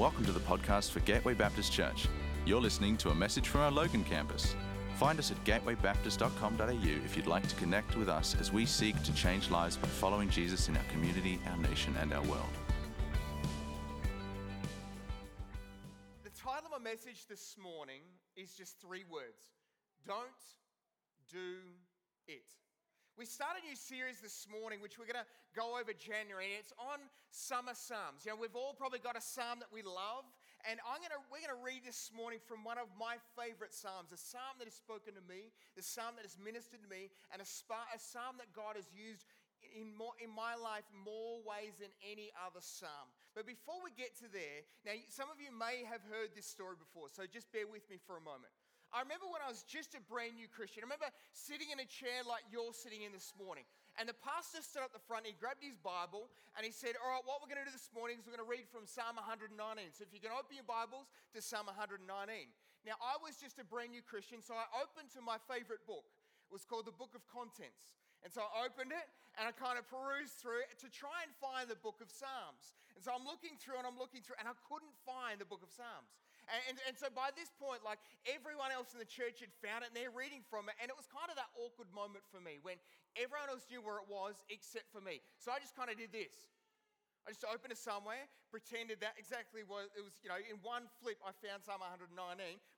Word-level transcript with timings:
Welcome 0.00 0.24
to 0.24 0.32
the 0.32 0.40
podcast 0.40 0.92
for 0.92 1.00
Gateway 1.00 1.34
Baptist 1.34 1.70
Church. 1.74 2.08
You're 2.46 2.58
listening 2.58 2.96
to 2.96 3.10
a 3.10 3.14
message 3.14 3.48
from 3.48 3.60
our 3.60 3.70
Logan 3.70 4.02
campus. 4.02 4.56
Find 4.96 5.18
us 5.18 5.30
at 5.30 5.44
gatewaybaptist.com.au 5.44 7.04
if 7.04 7.18
you'd 7.18 7.26
like 7.26 7.46
to 7.46 7.54
connect 7.56 7.98
with 7.98 8.08
us 8.08 8.34
as 8.40 8.50
we 8.50 8.64
seek 8.64 9.02
to 9.02 9.12
change 9.12 9.50
lives 9.50 9.76
by 9.76 9.88
following 9.88 10.30
Jesus 10.30 10.70
in 10.70 10.76
our 10.78 10.82
community, 10.84 11.38
our 11.50 11.56
nation, 11.58 11.94
and 12.00 12.14
our 12.14 12.22
world. 12.22 12.48
The 16.24 16.30
title 16.30 16.70
of 16.74 16.82
my 16.82 16.90
message 16.90 17.26
this 17.26 17.56
morning 17.62 18.00
is 18.36 18.54
just 18.54 18.80
three 18.80 19.04
words 19.06 19.42
Don't 20.06 20.16
do 21.30 21.58
it. 22.26 22.48
We 23.18 23.26
start 23.26 23.58
a 23.58 23.62
new 23.66 23.74
series 23.74 24.22
this 24.22 24.46
morning, 24.46 24.78
which 24.78 24.94
we're 24.94 25.10
going 25.10 25.20
to 25.20 25.30
go 25.52 25.74
over 25.74 25.90
January, 25.90 26.54
and 26.54 26.62
it's 26.62 26.72
on 26.78 27.02
summer 27.34 27.74
psalms. 27.74 28.22
You 28.22 28.32
know, 28.32 28.38
we've 28.38 28.54
all 28.54 28.72
probably 28.72 29.02
got 29.02 29.18
a 29.18 29.20
psalm 29.20 29.58
that 29.58 29.68
we 29.74 29.82
love, 29.82 30.24
and 30.64 30.78
I'm 30.86 31.02
going 31.02 31.12
to 31.12 31.22
we're 31.28 31.42
going 31.42 31.52
to 31.52 31.64
read 31.64 31.82
this 31.82 32.14
morning 32.14 32.38
from 32.38 32.62
one 32.62 32.78
of 32.78 32.86
my 32.94 33.18
favorite 33.34 33.74
psalms, 33.74 34.14
a 34.14 34.20
psalm 34.20 34.56
that 34.62 34.70
has 34.70 34.78
spoken 34.78 35.18
to 35.18 35.24
me, 35.26 35.50
the 35.74 35.82
psalm 35.82 36.14
that 36.16 36.24
has 36.24 36.38
ministered 36.38 36.80
to 36.86 36.90
me, 36.90 37.10
and 37.34 37.42
a, 37.42 37.48
spa, 37.48 37.82
a 37.90 37.98
psalm 37.98 38.38
that 38.38 38.54
God 38.54 38.78
has 38.78 38.86
used 38.94 39.26
in, 39.74 39.90
more, 39.92 40.14
in 40.22 40.30
my 40.30 40.54
life 40.56 40.86
more 40.94 41.42
ways 41.44 41.76
than 41.82 41.92
any 42.06 42.30
other 42.38 42.62
psalm. 42.62 43.10
But 43.34 43.44
before 43.44 43.82
we 43.82 43.90
get 43.94 44.16
to 44.24 44.30
there, 44.30 44.64
now 44.86 44.96
some 45.10 45.28
of 45.28 45.42
you 45.42 45.52
may 45.52 45.82
have 45.84 46.00
heard 46.08 46.32
this 46.32 46.48
story 46.48 46.78
before, 46.78 47.10
so 47.12 47.26
just 47.26 47.50
bear 47.50 47.66
with 47.66 47.84
me 47.90 47.98
for 48.00 48.16
a 48.16 48.24
moment. 48.24 48.54
I 48.90 49.06
remember 49.06 49.30
when 49.30 49.38
I 49.38 49.46
was 49.46 49.62
just 49.62 49.94
a 49.94 50.02
brand 50.10 50.34
new 50.34 50.50
Christian. 50.50 50.82
I 50.82 50.90
remember 50.90 51.10
sitting 51.30 51.70
in 51.70 51.78
a 51.78 51.86
chair 51.86 52.26
like 52.26 52.42
you're 52.50 52.74
sitting 52.74 53.06
in 53.06 53.14
this 53.14 53.30
morning. 53.38 53.62
And 53.98 54.10
the 54.10 54.18
pastor 54.18 54.62
stood 54.66 54.82
up 54.82 54.90
the 54.90 55.02
front, 55.02 55.26
he 55.26 55.34
grabbed 55.34 55.62
his 55.62 55.78
Bible, 55.78 56.26
and 56.58 56.66
he 56.66 56.74
said, 56.74 56.98
All 56.98 57.10
right, 57.14 57.22
what 57.22 57.38
we're 57.38 57.50
going 57.50 57.62
to 57.62 57.68
do 57.70 57.74
this 57.74 57.90
morning 57.94 58.18
is 58.18 58.26
we're 58.26 58.34
going 58.34 58.46
to 58.46 58.50
read 58.50 58.66
from 58.66 58.90
Psalm 58.90 59.14
119. 59.14 59.54
So 59.94 60.02
if 60.02 60.10
you 60.10 60.18
can 60.18 60.34
open 60.34 60.58
your 60.58 60.66
Bibles 60.66 61.06
to 61.34 61.38
Psalm 61.38 61.70
119. 61.70 62.02
Now, 62.82 62.96
I 62.98 63.20
was 63.20 63.36
just 63.38 63.60
a 63.60 63.66
brand 63.66 63.94
new 63.94 64.02
Christian, 64.02 64.40
so 64.40 64.56
I 64.56 64.66
opened 64.80 65.12
to 65.14 65.20
my 65.20 65.38
favorite 65.46 65.84
book. 65.86 66.08
It 66.48 66.52
was 66.54 66.66
called 66.66 66.88
the 66.88 66.96
Book 66.96 67.14
of 67.14 67.22
Contents. 67.30 68.00
And 68.20 68.28
so 68.28 68.44
I 68.44 68.68
opened 68.68 68.92
it 68.92 69.06
and 69.40 69.48
I 69.48 69.52
kind 69.56 69.80
of 69.80 69.88
perused 69.88 70.36
through 70.36 70.60
it 70.68 70.76
to 70.84 70.92
try 70.92 71.24
and 71.24 71.32
find 71.40 71.72
the 71.72 71.78
book 71.80 72.04
of 72.04 72.12
Psalms. 72.12 72.76
And 72.92 73.00
so 73.00 73.16
I'm 73.16 73.24
looking 73.24 73.56
through 73.56 73.80
and 73.80 73.88
I'm 73.88 73.96
looking 73.96 74.20
through 74.20 74.36
and 74.36 74.44
I 74.44 74.52
couldn't 74.68 74.92
find 75.08 75.40
the 75.40 75.48
book 75.48 75.64
of 75.64 75.72
Psalms. 75.72 76.12
And, 76.50 76.74
and, 76.74 76.76
and, 76.90 76.94
so 76.98 77.06
by 77.14 77.30
this 77.38 77.54
point, 77.54 77.86
like 77.86 78.02
everyone 78.26 78.74
else 78.74 78.90
in 78.90 78.98
the 78.98 79.06
church 79.06 79.38
had 79.38 79.54
found 79.62 79.86
it 79.86 79.94
and 79.94 79.96
they're 79.96 80.10
reading 80.10 80.42
from 80.50 80.66
it. 80.66 80.74
And 80.82 80.90
it 80.90 80.98
was 80.98 81.06
kind 81.06 81.30
of 81.30 81.38
that 81.38 81.54
awkward 81.54 81.86
moment 81.94 82.26
for 82.26 82.42
me 82.42 82.58
when 82.66 82.74
everyone 83.14 83.46
else 83.46 83.70
knew 83.70 83.78
where 83.78 84.02
it 84.02 84.08
was 84.10 84.42
except 84.50 84.90
for 84.90 84.98
me. 84.98 85.22
So 85.38 85.54
I 85.54 85.62
just 85.62 85.78
kind 85.78 85.88
of 85.88 85.96
did 85.96 86.10
this. 86.10 86.50
I 87.28 87.36
just 87.36 87.44
opened 87.44 87.70
it 87.70 87.78
somewhere, 87.78 88.26
pretended 88.48 88.98
that 89.04 89.14
exactly 89.20 89.60
was 89.60 89.92
it 89.92 90.00
was, 90.00 90.16
you 90.24 90.32
know, 90.32 90.40
in 90.40 90.56
one 90.64 90.88
flip 91.04 91.20
I 91.20 91.36
found 91.36 91.60
Psalm 91.60 91.84
119, 91.84 92.16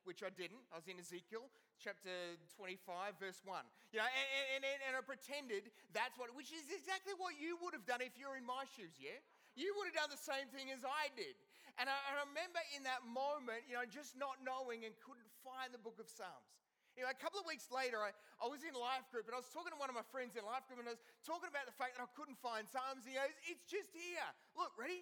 which 0.03 0.19
I 0.19 0.29
didn't. 0.35 0.59
I 0.69 0.77
was 0.77 0.85
in 0.85 0.99
Ezekiel 0.99 1.47
chapter 1.79 2.11
25, 2.59 3.17
verse 3.17 3.39
1. 3.47 3.63
You 3.95 4.03
know, 4.03 4.07
and, 4.07 4.61
and, 4.61 4.79
and 4.87 4.93
I 4.99 5.01
pretended 5.01 5.71
that's 5.95 6.19
what, 6.19 6.31
which 6.35 6.51
is 6.51 6.67
exactly 6.69 7.15
what 7.15 7.39
you 7.39 7.55
would 7.63 7.71
have 7.71 7.87
done 7.87 8.03
if 8.03 8.19
you're 8.19 8.35
in 8.35 8.43
my 8.43 8.67
shoes, 8.75 8.93
yeah? 8.99 9.17
You 9.55 9.71
would 9.77 9.89
have 9.89 9.97
done 10.07 10.11
the 10.11 10.21
same 10.21 10.49
thing 10.49 10.73
as 10.73 10.81
I 10.81 11.13
did. 11.13 11.37
And 11.81 11.89
I, 11.89 11.97
I 12.13 12.21
remember 12.29 12.61
in 12.77 12.85
that 12.85 13.01
moment, 13.07 13.65
you 13.65 13.73
know, 13.73 13.85
just 13.89 14.13
not 14.13 14.37
knowing 14.45 14.85
and 14.85 14.93
couldn't 15.01 15.29
find 15.41 15.73
the 15.73 15.81
book 15.81 15.97
of 15.97 16.05
Psalms. 16.05 16.53
You 16.93 17.01
know, 17.01 17.09
a 17.09 17.17
couple 17.17 17.41
of 17.41 17.49
weeks 17.49 17.73
later, 17.73 17.97
I, 17.97 18.13
I 18.37 18.45
was 18.45 18.61
in 18.61 18.77
life 18.77 19.09
group 19.09 19.25
and 19.25 19.33
I 19.33 19.41
was 19.41 19.49
talking 19.49 19.73
to 19.73 19.79
one 19.81 19.89
of 19.89 19.97
my 19.97 20.05
friends 20.13 20.37
in 20.37 20.45
life 20.45 20.69
group 20.69 20.77
and 20.77 20.85
I 20.85 20.93
was 20.93 21.01
talking 21.25 21.49
about 21.49 21.65
the 21.65 21.73
fact 21.73 21.97
that 21.97 22.05
I 22.05 22.09
couldn't 22.13 22.37
find 22.37 22.69
Psalms. 22.69 23.09
And 23.09 23.09
he 23.09 23.17
goes, 23.17 23.33
It's 23.49 23.65
just 23.65 23.89
here. 23.97 24.29
Look, 24.53 24.77
ready? 24.77 25.01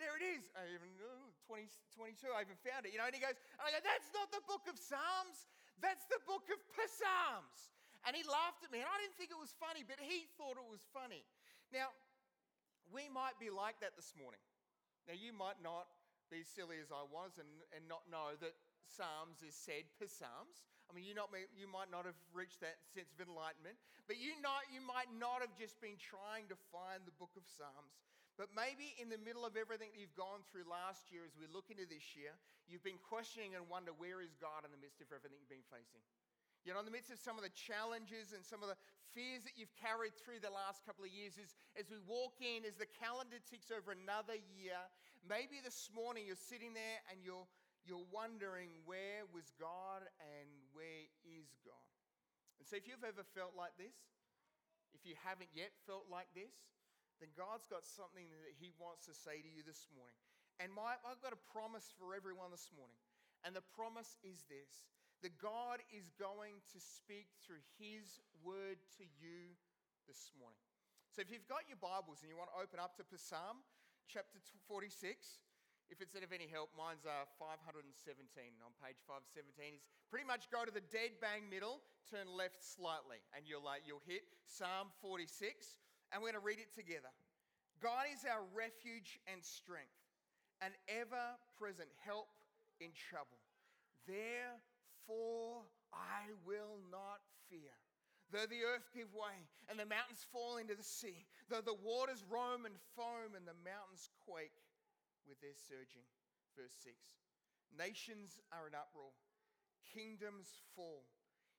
There 0.00 0.16
it 0.16 0.24
is. 0.24 0.44
I 0.56 0.64
even, 0.72 0.92
20, 1.48 1.68
22, 1.96 2.32
I 2.32 2.44
even 2.44 2.56
found 2.64 2.88
it. 2.88 2.96
You 2.96 3.00
know, 3.00 3.08
and 3.08 3.16
he 3.16 3.20
goes, 3.20 3.36
and 3.60 3.64
I 3.68 3.76
go, 3.76 3.80
That's 3.84 4.08
not 4.16 4.32
the 4.32 4.40
book 4.48 4.64
of 4.72 4.80
Psalms. 4.80 5.52
That's 5.84 6.08
the 6.08 6.20
book 6.24 6.48
of 6.48 6.60
Psalms. 6.88 7.76
And 8.08 8.16
he 8.16 8.24
laughed 8.24 8.64
at 8.64 8.72
me. 8.72 8.80
And 8.80 8.88
I 8.88 8.96
didn't 9.04 9.20
think 9.20 9.28
it 9.28 9.40
was 9.40 9.52
funny, 9.60 9.84
but 9.84 10.00
he 10.00 10.24
thought 10.40 10.56
it 10.56 10.64
was 10.64 10.80
funny. 10.96 11.28
Now, 11.76 11.92
we 12.88 13.12
might 13.12 13.36
be 13.36 13.52
like 13.52 13.84
that 13.84 13.98
this 14.00 14.16
morning. 14.16 14.40
Now, 15.06 15.14
you 15.14 15.30
might 15.30 15.62
not 15.62 15.86
be 16.30 16.42
silly 16.42 16.82
as 16.82 16.90
I 16.90 17.06
was 17.06 17.38
and, 17.38 17.48
and 17.70 17.86
not 17.86 18.02
know 18.10 18.34
that 18.42 18.58
Psalms 18.86 19.42
is 19.46 19.54
said 19.54 19.86
per 19.98 20.10
Psalms. 20.10 20.66
I 20.86 20.94
mean, 20.94 21.06
you, 21.06 21.14
not, 21.14 21.30
you 21.54 21.66
might 21.66 21.90
not 21.90 22.06
have 22.06 22.18
reached 22.30 22.62
that 22.62 22.78
sense 22.94 23.10
of 23.14 23.18
enlightenment, 23.18 23.78
but 24.06 24.18
you, 24.18 24.38
not, 24.38 24.66
you 24.70 24.78
might 24.78 25.10
not 25.10 25.42
have 25.42 25.54
just 25.58 25.78
been 25.82 25.98
trying 25.98 26.46
to 26.50 26.58
find 26.70 27.02
the 27.02 27.14
book 27.18 27.34
of 27.34 27.46
Psalms. 27.46 27.98
But 28.38 28.52
maybe 28.52 28.92
in 29.00 29.08
the 29.08 29.18
middle 29.18 29.48
of 29.48 29.56
everything 29.56 29.90
that 29.90 29.98
you've 29.98 30.14
gone 30.14 30.44
through 30.46 30.68
last 30.68 31.08
year, 31.08 31.24
as 31.24 31.32
we 31.34 31.48
look 31.48 31.72
into 31.72 31.88
this 31.88 32.14
year, 32.14 32.36
you've 32.68 32.84
been 32.84 33.00
questioning 33.00 33.56
and 33.56 33.64
wonder 33.66 33.96
where 33.96 34.20
is 34.20 34.36
God 34.36 34.62
in 34.62 34.70
the 34.70 34.78
midst 34.78 35.00
of 35.00 35.08
everything 35.08 35.40
you've 35.40 35.50
been 35.50 35.64
facing. 35.72 36.04
You 36.66 36.74
know, 36.74 36.82
in 36.82 36.88
the 36.90 36.90
midst 36.90 37.14
of 37.14 37.22
some 37.22 37.38
of 37.38 37.46
the 37.46 37.54
challenges 37.54 38.34
and 38.34 38.42
some 38.42 38.58
of 38.58 38.66
the 38.66 38.74
fears 39.14 39.46
that 39.46 39.54
you've 39.54 39.70
carried 39.78 40.18
through 40.18 40.42
the 40.42 40.50
last 40.50 40.82
couple 40.82 41.06
of 41.06 41.14
years, 41.14 41.38
as, 41.38 41.54
as 41.78 41.86
we 41.86 42.02
walk 42.02 42.42
in, 42.42 42.66
as 42.66 42.74
the 42.74 42.90
calendar 42.90 43.38
ticks 43.46 43.70
over 43.70 43.94
another 43.94 44.34
year, 44.34 44.74
maybe 45.22 45.62
this 45.62 45.86
morning 45.94 46.26
you're 46.26 46.34
sitting 46.34 46.74
there 46.74 46.98
and 47.06 47.22
you're 47.22 47.46
you're 47.86 48.02
wondering 48.10 48.82
where 48.82 49.22
was 49.30 49.54
God 49.62 50.02
and 50.18 50.50
where 50.74 51.06
is 51.22 51.54
God. 51.62 51.86
And 52.58 52.66
so, 52.66 52.74
if 52.74 52.90
you've 52.90 53.06
ever 53.06 53.22
felt 53.22 53.54
like 53.54 53.78
this, 53.78 53.94
if 54.90 55.06
you 55.06 55.14
haven't 55.22 55.54
yet 55.54 55.70
felt 55.86 56.10
like 56.10 56.26
this, 56.34 56.50
then 57.22 57.30
God's 57.38 57.70
got 57.70 57.86
something 57.86 58.26
that 58.26 58.58
He 58.58 58.74
wants 58.74 59.06
to 59.06 59.14
say 59.14 59.38
to 59.38 59.46
you 59.46 59.62
this 59.62 59.86
morning. 59.94 60.18
And 60.58 60.74
my, 60.74 60.98
I've 61.06 61.22
got 61.22 61.30
a 61.30 61.38
promise 61.54 61.94
for 61.94 62.10
everyone 62.18 62.50
this 62.50 62.74
morning. 62.74 62.98
And 63.46 63.54
the 63.54 63.62
promise 63.78 64.18
is 64.26 64.42
this 64.50 64.90
that 65.22 65.36
God 65.40 65.80
is 65.88 66.12
going 66.20 66.60
to 66.72 66.78
speak 66.78 67.32
through 67.40 67.62
His 67.80 68.20
word 68.44 68.76
to 69.00 69.04
you 69.20 69.56
this 70.04 70.32
morning. 70.36 70.60
So, 71.12 71.24
if 71.24 71.32
you've 71.32 71.48
got 71.48 71.64
your 71.70 71.80
Bibles 71.80 72.20
and 72.20 72.28
you 72.28 72.36
want 72.36 72.52
to 72.52 72.58
open 72.60 72.76
up 72.76 72.98
to 73.00 73.04
Psalm 73.16 73.64
chapter 74.06 74.36
46, 74.68 75.40
if 75.88 76.02
it's 76.02 76.18
of 76.18 76.34
any 76.34 76.50
help, 76.50 76.74
mine's 76.74 77.06
uh, 77.06 77.24
517 77.38 77.86
on 78.60 78.74
page 78.82 78.98
517. 79.06 79.78
Is 79.78 79.82
pretty 80.10 80.26
much 80.26 80.50
go 80.50 80.66
to 80.66 80.74
the 80.74 80.82
dead 80.90 81.16
bang 81.22 81.46
middle, 81.46 81.80
turn 82.10 82.26
left 82.26 82.58
slightly, 82.58 83.22
and 83.34 83.46
you'll, 83.46 83.66
uh, 83.66 83.78
you'll 83.86 84.02
hit 84.04 84.26
Psalm 84.44 84.90
46. 84.98 85.78
And 86.10 86.22
we're 86.22 86.34
going 86.34 86.42
to 86.42 86.46
read 86.46 86.62
it 86.62 86.74
together. 86.74 87.10
God 87.82 88.06
is 88.10 88.22
our 88.26 88.46
refuge 88.54 89.18
and 89.26 89.42
strength, 89.42 89.98
an 90.62 90.74
ever 90.86 91.34
present 91.58 91.90
help 92.02 92.30
in 92.78 92.94
trouble. 92.94 93.38
Therefore, 95.06 95.62
I 95.92 96.34
will 96.44 96.82
not 96.90 97.22
fear. 97.48 97.70
Though 98.32 98.46
the 98.50 98.66
earth 98.66 98.90
give 98.90 99.14
way 99.14 99.38
and 99.70 99.78
the 99.78 99.86
mountains 99.86 100.26
fall 100.32 100.58
into 100.58 100.74
the 100.74 100.82
sea, 100.82 101.26
though 101.48 101.62
the 101.62 101.78
waters 101.78 102.26
roam 102.26 102.66
and 102.66 102.74
foam 102.98 103.38
and 103.38 103.46
the 103.46 103.54
mountains 103.62 104.10
quake 104.26 104.58
with 105.28 105.38
their 105.40 105.54
surging. 105.54 106.02
Verse 106.58 106.74
6 106.82 106.98
Nations 107.70 108.42
are 108.50 108.66
in 108.66 108.74
uproar, 108.74 109.14
kingdoms 109.94 110.58
fall. 110.74 111.06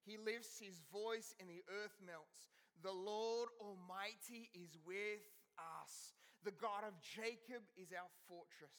He 0.04 0.20
lifts 0.20 0.60
his 0.60 0.84
voice 0.92 1.36
and 1.40 1.48
the 1.48 1.64
earth 1.72 1.96
melts. 2.04 2.52
The 2.84 2.92
Lord 2.92 3.48
Almighty 3.64 4.52
is 4.52 4.76
with 4.84 5.24
us. 5.56 6.12
The 6.44 6.56
God 6.56 6.84
of 6.84 7.00
Jacob 7.00 7.64
is 7.80 7.96
our 7.96 8.12
fortress. 8.28 8.76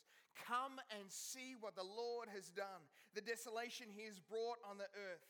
Come 0.46 0.78
and 0.94 1.10
see 1.10 1.56
what 1.58 1.74
the 1.74 1.84
Lord 1.86 2.28
has 2.32 2.48
done, 2.50 2.86
the 3.14 3.20
desolation 3.20 3.88
he 3.90 4.06
has 4.06 4.18
brought 4.18 4.62
on 4.68 4.78
the 4.78 4.88
earth. 4.94 5.26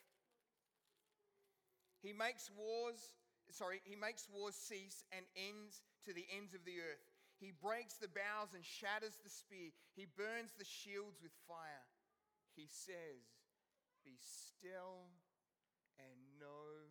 He 2.02 2.12
makes 2.12 2.50
wars, 2.54 3.16
sorry, 3.50 3.80
he 3.84 3.96
makes 3.96 4.28
wars 4.30 4.54
cease 4.54 5.02
and 5.10 5.26
ends 5.34 5.82
to 6.06 6.14
the 6.14 6.26
ends 6.30 6.54
of 6.54 6.62
the 6.64 6.78
earth. 6.78 7.02
He 7.38 7.54
breaks 7.54 7.94
the 7.98 8.10
bows 8.10 8.54
and 8.54 8.62
shatters 8.66 9.19
the 9.22 9.30
spear. 9.30 9.70
He 9.94 10.06
burns 10.06 10.55
the 10.58 10.66
shields 10.66 11.22
with 11.22 11.31
fire. 11.46 11.87
He 12.58 12.66
says, 12.66 13.22
Be 14.02 14.19
still 14.19 15.14
and 16.02 16.19
know 16.38 16.90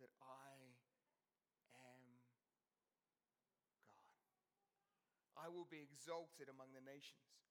that 0.00 0.12
I 0.20 0.52
am 0.60 0.72
God. 1.72 2.20
I 5.36 5.48
will 5.48 5.68
be 5.68 5.80
exalted 5.80 6.48
among 6.48 6.72
the 6.76 6.84
nations, 6.84 7.45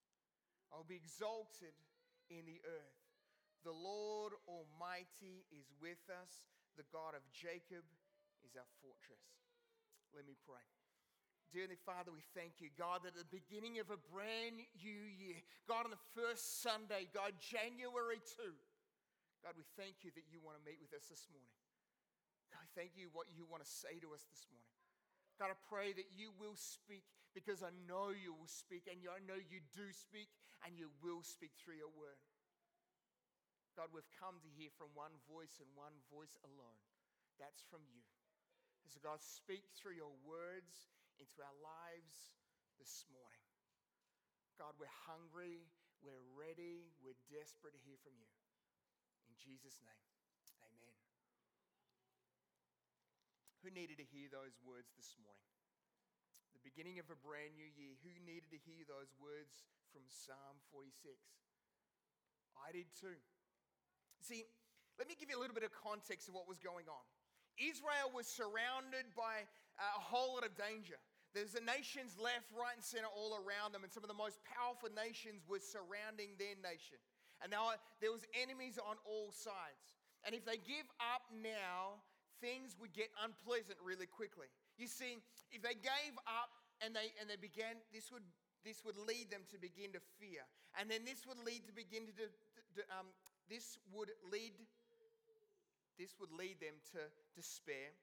I 0.75 0.83
will 0.83 0.91
be 0.91 0.99
exalted 0.99 1.71
in 2.27 2.43
the 2.43 2.59
earth. 2.67 2.99
The 3.63 3.71
Lord 3.71 4.35
Almighty 4.43 5.47
is 5.55 5.71
with 5.79 6.03
us, 6.11 6.43
the 6.75 6.83
God 6.91 7.15
of 7.15 7.23
Jacob 7.31 7.87
is 8.43 8.59
our 8.59 8.67
fortress. 8.83 9.23
Let 10.11 10.27
me 10.27 10.35
pray. 10.43 10.59
Dearly 11.55 11.79
Father, 11.87 12.11
we 12.11 12.19
thank 12.35 12.59
you, 12.59 12.67
God, 12.75 13.07
that 13.07 13.15
at 13.15 13.23
the 13.23 13.31
beginning 13.31 13.79
of 13.79 13.87
a 13.87 13.95
brand 14.11 14.59
new 14.59 15.01
year, 15.15 15.39
God, 15.63 15.87
on 15.87 15.95
the 15.95 16.07
first 16.11 16.59
Sunday, 16.59 17.07
God, 17.15 17.31
January 17.39 18.19
2, 18.35 18.43
God, 19.47 19.55
we 19.55 19.63
thank 19.79 20.03
you 20.03 20.11
that 20.11 20.27
you 20.27 20.43
want 20.43 20.59
to 20.59 20.63
meet 20.67 20.83
with 20.83 20.91
us 20.91 21.07
this 21.07 21.31
morning. 21.31 21.55
God, 22.51 22.67
thank 22.75 22.99
you 22.99 23.07
what 23.15 23.31
you 23.31 23.47
want 23.47 23.63
to 23.63 23.69
say 23.71 23.95
to 24.03 24.11
us 24.11 24.27
this 24.27 24.43
morning. 24.51 24.75
God, 25.39 25.55
I 25.55 25.57
pray 25.71 25.95
that 25.95 26.11
you 26.11 26.35
will 26.35 26.59
speak 26.59 27.07
because 27.35 27.59
I 27.59 27.75
know 27.83 28.15
you 28.15 28.31
will 28.31 28.47
speak, 28.47 28.87
and 28.87 29.03
I 29.03 29.19
know 29.27 29.35
you 29.35 29.59
do 29.75 29.91
speak, 29.91 30.31
and 30.63 30.79
you 30.79 30.87
will 31.03 31.21
speak 31.21 31.51
through 31.59 31.75
your 31.75 31.91
word. 31.91 32.17
God, 33.75 33.91
we've 33.91 34.07
come 34.15 34.39
to 34.39 34.49
hear 34.55 34.71
from 34.79 34.95
one 34.95 35.11
voice 35.27 35.59
and 35.59 35.67
one 35.75 35.99
voice 36.07 36.39
alone. 36.47 36.79
That's 37.35 37.67
from 37.67 37.83
you. 37.91 38.07
So, 38.87 39.03
God, 39.03 39.19
speak 39.19 39.67
through 39.75 39.99
your 39.99 40.15
words 40.23 40.87
into 41.19 41.43
our 41.43 41.57
lives 41.59 42.39
this 42.79 43.03
morning. 43.11 43.43
God, 44.55 44.79
we're 44.79 44.95
hungry, 45.03 45.67
we're 45.99 46.23
ready, 46.31 46.87
we're 47.03 47.19
desperate 47.27 47.75
to 47.75 47.81
hear 47.83 47.99
from 47.99 48.15
you. 48.15 48.31
In 49.27 49.35
Jesus' 49.35 49.83
name, 49.83 50.07
amen. 50.63 50.95
Who 53.59 53.73
needed 53.75 53.99
to 53.99 54.07
hear 54.07 54.31
those 54.31 54.55
words 54.63 54.95
this 54.95 55.19
morning? 55.19 55.64
Beginning 56.65 56.97
of 56.97 57.05
a 57.13 57.19
brand 57.21 57.53
new 57.53 57.69
year. 57.77 57.93
Who 58.01 58.09
needed 58.25 58.49
to 58.49 58.57
hear 58.57 58.81
those 58.89 59.13
words 59.21 59.69
from 59.93 60.01
Psalm 60.09 60.57
46? 60.73 61.13
I 62.57 62.73
did 62.73 62.89
too. 62.97 63.21
See, 64.25 64.49
let 64.97 65.05
me 65.05 65.13
give 65.13 65.29
you 65.29 65.37
a 65.37 65.41
little 65.41 65.53
bit 65.53 65.61
of 65.61 65.69
context 65.77 66.25
of 66.25 66.33
what 66.33 66.49
was 66.49 66.57
going 66.57 66.89
on. 66.89 67.05
Israel 67.61 68.09
was 68.09 68.25
surrounded 68.25 69.13
by 69.13 69.45
a 69.77 70.01
whole 70.01 70.41
lot 70.41 70.43
of 70.43 70.57
danger. 70.57 70.97
There's 71.37 71.53
the 71.53 71.61
nations 71.61 72.17
left, 72.17 72.49
right, 72.49 72.73
and 72.73 72.81
center 72.81 73.13
all 73.13 73.37
around 73.37 73.75
them, 73.75 73.85
and 73.85 73.91
some 73.93 74.01
of 74.01 74.09
the 74.09 74.17
most 74.17 74.41
powerful 74.47 74.89
nations 74.89 75.45
were 75.45 75.61
surrounding 75.61 76.33
their 76.41 76.57
nation. 76.65 76.97
And 77.45 77.53
now 77.53 77.77
there 78.01 78.09
was 78.09 78.25
enemies 78.33 78.81
on 78.81 78.97
all 79.05 79.29
sides. 79.29 79.99
And 80.25 80.33
if 80.33 80.47
they 80.47 80.57
give 80.57 80.87
up 80.97 81.27
now, 81.29 82.01
things 82.41 82.73
would 82.79 82.95
get 82.95 83.13
unpleasant 83.21 83.77
really 83.83 84.07
quickly. 84.07 84.47
You 84.77 84.87
see, 84.87 85.17
if 85.51 85.61
they 85.63 85.75
gave 85.79 86.13
up 86.27 86.51
and 86.83 86.91
they, 86.91 87.15
and 87.19 87.29
they 87.29 87.39
began, 87.39 87.79
this 87.95 88.11
would, 88.11 88.25
this 88.67 88.83
would 88.83 88.99
lead 88.99 89.31
them 89.31 89.47
to 89.51 89.57
begin 89.57 89.95
to 89.95 90.03
fear. 90.19 90.43
And 90.75 90.91
then 90.91 91.07
this 91.07 91.23
would 91.23 91.39
lead 91.39 91.63
to 91.67 91.73
begin 91.73 92.07
to, 92.11 92.13
to, 92.13 92.27
to 92.27 92.81
um, 92.91 93.07
this 93.47 93.79
would 93.95 94.11
lead, 94.27 94.51
this 95.95 96.19
would 96.19 96.31
lead 96.35 96.59
them 96.59 96.75
to 96.91 96.99
despair. 97.35 97.95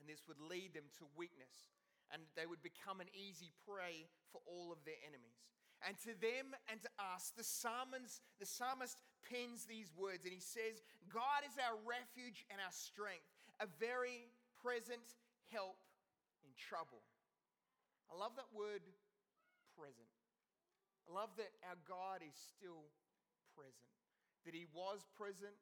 And 0.00 0.08
this 0.08 0.26
would 0.26 0.40
lead 0.40 0.74
them 0.74 0.88
to 0.98 1.04
weakness. 1.14 1.70
And 2.10 2.26
they 2.34 2.48
would 2.48 2.64
become 2.64 2.98
an 2.98 3.08
easy 3.14 3.52
prey 3.62 4.08
for 4.32 4.40
all 4.48 4.72
of 4.72 4.82
their 4.82 4.98
enemies. 5.06 5.44
And 5.86 5.98
to 6.06 6.14
them 6.18 6.54
and 6.70 6.78
to 6.82 6.90
us, 6.98 7.30
the 7.36 7.46
psalmist, 7.46 8.22
the 8.38 8.46
psalmist 8.46 8.98
pens 9.26 9.66
these 9.66 9.90
words 9.94 10.24
and 10.24 10.34
he 10.34 10.42
says, 10.42 10.82
God 11.10 11.46
is 11.46 11.58
our 11.58 11.74
refuge 11.82 12.46
and 12.50 12.58
our 12.62 12.74
strength, 12.74 13.26
a 13.58 13.66
very 13.78 14.30
present 14.58 15.02
help 15.52 15.76
in 16.42 16.50
trouble. 16.56 17.04
I 18.10 18.16
love 18.16 18.32
that 18.40 18.48
word 18.50 18.82
present. 19.76 20.08
I 21.08 21.12
love 21.12 21.30
that 21.36 21.52
our 21.68 21.76
God 21.84 22.24
is 22.24 22.34
still 22.34 22.88
present, 23.52 23.92
that 24.48 24.56
He 24.56 24.66
was 24.72 25.04
present, 25.12 25.54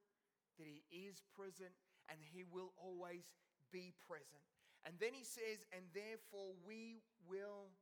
that 0.59 0.67
He 0.67 0.83
is 0.95 1.23
present, 1.35 1.75
and 2.07 2.19
He 2.23 2.47
will 2.47 2.71
always 2.79 3.27
be 3.75 3.93
present. 4.07 4.43
And 4.87 4.95
then 5.03 5.13
He 5.13 5.25
says, 5.25 5.67
and 5.73 5.85
therefore 5.93 6.55
we 6.63 7.03
will 7.27 7.73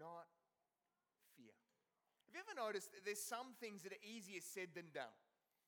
not 0.00 0.28
fear. 1.36 1.54
Have 2.26 2.32
you 2.36 2.40
ever 2.42 2.56
noticed 2.56 2.92
that 2.92 3.04
there's 3.04 3.22
some 3.22 3.56
things 3.60 3.84
that 3.84 3.92
are 3.92 4.04
easier 4.04 4.40
said 4.40 4.72
than 4.74 4.88
done? 4.92 5.12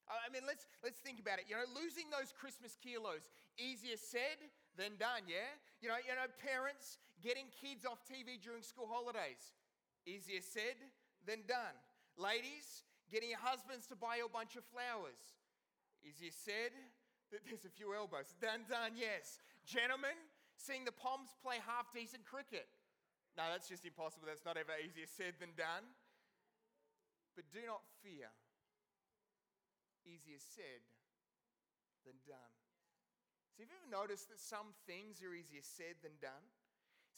I 0.09 0.33
mean, 0.33 0.49
let's, 0.49 0.65
let's 0.81 1.05
think 1.05 1.21
about 1.21 1.37
it. 1.37 1.45
You 1.53 1.61
know, 1.61 1.69
losing 1.77 2.09
those 2.09 2.33
Christmas 2.33 2.81
kilos, 2.81 3.29
easier 3.61 4.01
said 4.01 4.41
than 4.73 4.97
done, 4.97 5.29
yeah? 5.29 5.53
You 5.81 5.89
know, 5.89 5.99
you 6.03 6.15
know, 6.15 6.27
parents 6.43 6.99
getting 7.23 7.47
kids 7.55 7.87
off 7.87 8.03
TV 8.03 8.39
during 8.43 8.63
school 8.63 8.91
holidays, 8.91 9.55
easier 10.07 10.43
said 10.43 10.79
than 11.27 11.47
done. 11.47 11.75
Ladies, 12.19 12.83
getting 13.11 13.31
your 13.31 13.43
husbands 13.43 13.87
to 13.89 13.97
buy 13.97 14.19
you 14.19 14.27
a 14.27 14.33
bunch 14.33 14.59
of 14.59 14.67
flowers, 14.67 15.19
easier 16.03 16.35
said, 16.35 16.75
that 17.31 17.45
there's 17.45 17.69
a 17.69 17.73
few 17.73 17.93
elbows. 17.93 18.35
Done, 18.41 18.65
done, 18.67 18.97
yes. 18.97 19.39
Gentlemen, 19.69 20.17
seeing 20.57 20.85
the 20.89 20.97
Poms 20.97 21.37
play 21.45 21.61
half 21.61 21.93
decent 21.93 22.25
cricket. 22.25 22.67
No, 23.37 23.47
that's 23.53 23.69
just 23.69 23.85
impossible. 23.85 24.27
That's 24.27 24.45
not 24.45 24.57
ever 24.57 24.75
easier 24.81 25.07
said 25.07 25.39
than 25.39 25.55
done. 25.55 25.87
But 27.37 27.47
do 27.55 27.63
not 27.69 27.85
fear 28.03 28.33
easier 30.03 30.41
said 30.41 30.83
than 32.03 32.17
done. 32.27 32.55
See, 33.59 33.67
have 33.67 33.75
you 33.75 33.83
ever 33.83 33.91
noticed 33.91 34.31
that 34.31 34.39
some 34.39 34.71
things 34.87 35.19
are 35.19 35.35
easier 35.35 35.67
said 35.67 35.99
than 36.07 36.15
done? 36.23 36.47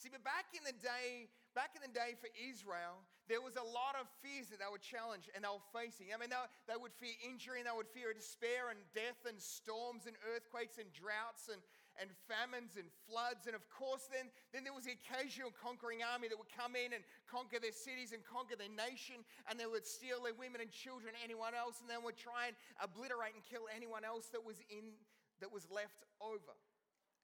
See, 0.01 0.09
but 0.09 0.25
back 0.25 0.49
in 0.57 0.65
the 0.65 0.73
day, 0.73 1.29
back 1.53 1.77
in 1.77 1.85
the 1.85 1.93
day 1.93 2.17
for 2.17 2.33
Israel, 2.33 3.05
there 3.29 3.45
was 3.45 3.61
a 3.61 3.67
lot 3.69 3.93
of 3.93 4.09
fears 4.25 4.49
that 4.49 4.57
they 4.57 4.65
were 4.65 4.81
challenged 4.81 5.29
and 5.37 5.45
they 5.45 5.53
were 5.53 5.61
facing. 5.69 6.09
I 6.09 6.17
mean, 6.17 6.33
they, 6.33 6.41
they 6.65 6.73
would 6.81 6.97
fear 6.97 7.13
injury 7.21 7.61
and 7.61 7.69
they 7.69 7.77
would 7.77 7.93
fear 7.93 8.09
despair 8.09 8.73
and 8.73 8.81
death 8.97 9.21
and 9.29 9.37
storms 9.37 10.09
and 10.09 10.17
earthquakes 10.33 10.81
and 10.81 10.89
droughts 10.89 11.53
and, 11.53 11.61
and 12.01 12.09
famines 12.25 12.73
and 12.73 12.89
floods. 13.05 13.45
And 13.45 13.53
of 13.53 13.61
course, 13.69 14.09
then, 14.09 14.33
then 14.49 14.65
there 14.65 14.73
was 14.73 14.89
the 14.89 14.97
occasional 14.97 15.53
conquering 15.53 16.01
army 16.01 16.25
that 16.25 16.41
would 16.41 16.49
come 16.49 16.73
in 16.73 16.97
and 16.97 17.05
conquer 17.29 17.61
their 17.61 17.77
cities 17.77 18.17
and 18.17 18.25
conquer 18.25 18.57
their 18.57 18.73
nation. 18.73 19.21
And 19.45 19.61
they 19.61 19.69
would 19.69 19.85
steal 19.85 20.25
their 20.25 20.33
women 20.33 20.65
and 20.65 20.73
children, 20.73 21.13
anyone 21.21 21.53
else, 21.53 21.77
and 21.77 21.85
then 21.85 22.01
would 22.01 22.17
try 22.17 22.49
and 22.49 22.57
obliterate 22.81 23.37
and 23.37 23.45
kill 23.45 23.69
anyone 23.69 24.01
else 24.01 24.33
that 24.33 24.41
was, 24.41 24.57
in, 24.73 24.97
that 25.41 25.51
was 25.51 25.67
left 25.69 26.05
over. 26.21 26.55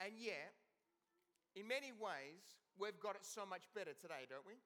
And 0.02 0.14
yet, 0.18 0.54
in 1.56 1.66
many 1.66 1.94
ways, 1.94 2.44
we've 2.78 3.00
got 3.00 3.16
it 3.16 3.26
so 3.26 3.46
much 3.46 3.66
better 3.74 3.94
today, 3.98 4.30
don't 4.30 4.46
we? 4.46 4.58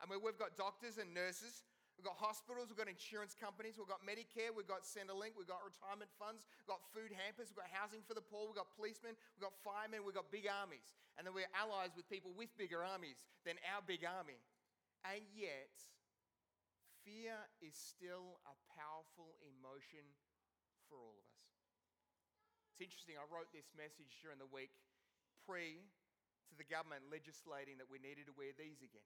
I 0.00 0.06
mean, 0.06 0.20
we've 0.22 0.38
got 0.38 0.56
doctors 0.56 0.96
and 0.96 1.12
nurses 1.12 1.66
We've 1.98 2.06
got 2.06 2.14
hospitals, 2.14 2.70
we've 2.70 2.78
got 2.78 2.86
insurance 2.86 3.34
companies, 3.34 3.74
we've 3.74 3.90
got 3.90 4.06
Medicare, 4.06 4.54
we've 4.54 4.70
got 4.70 4.86
Centrelink, 4.86 5.34
we've 5.34 5.50
got 5.50 5.66
retirement 5.66 6.06
funds, 6.14 6.46
we've 6.62 6.70
got 6.70 6.78
food 6.94 7.10
hampers, 7.10 7.50
we've 7.50 7.58
got 7.58 7.74
housing 7.74 8.06
for 8.06 8.14
the 8.14 8.22
poor, 8.22 8.46
we've 8.46 8.54
got 8.54 8.70
policemen, 8.78 9.18
we've 9.34 9.42
got 9.42 9.58
firemen, 9.66 10.06
we've 10.06 10.14
got 10.14 10.30
big 10.30 10.46
armies. 10.46 10.94
And 11.18 11.26
then 11.26 11.34
we're 11.34 11.50
allies 11.50 11.98
with 11.98 12.06
people 12.06 12.30
with 12.38 12.54
bigger 12.54 12.86
armies 12.86 13.26
than 13.42 13.58
our 13.74 13.82
big 13.82 14.06
army. 14.06 14.38
And 15.02 15.26
yet, 15.34 15.74
fear 17.02 17.34
is 17.58 17.74
still 17.74 18.38
a 18.46 18.54
powerful 18.78 19.34
emotion 19.42 20.06
for 20.86 21.02
all 21.02 21.18
of 21.18 21.26
us. 21.26 21.27
It's 22.78 22.94
interesting, 22.94 23.18
I 23.18 23.26
wrote 23.26 23.50
this 23.50 23.74
message 23.74 24.22
during 24.22 24.38
the 24.38 24.46
week 24.54 24.70
pre 25.42 25.82
to 26.46 26.54
the 26.54 26.62
government 26.62 27.10
legislating 27.10 27.74
that 27.82 27.90
we 27.90 27.98
needed 27.98 28.30
to 28.30 28.34
wear 28.38 28.54
these 28.54 28.86
again. 28.86 29.02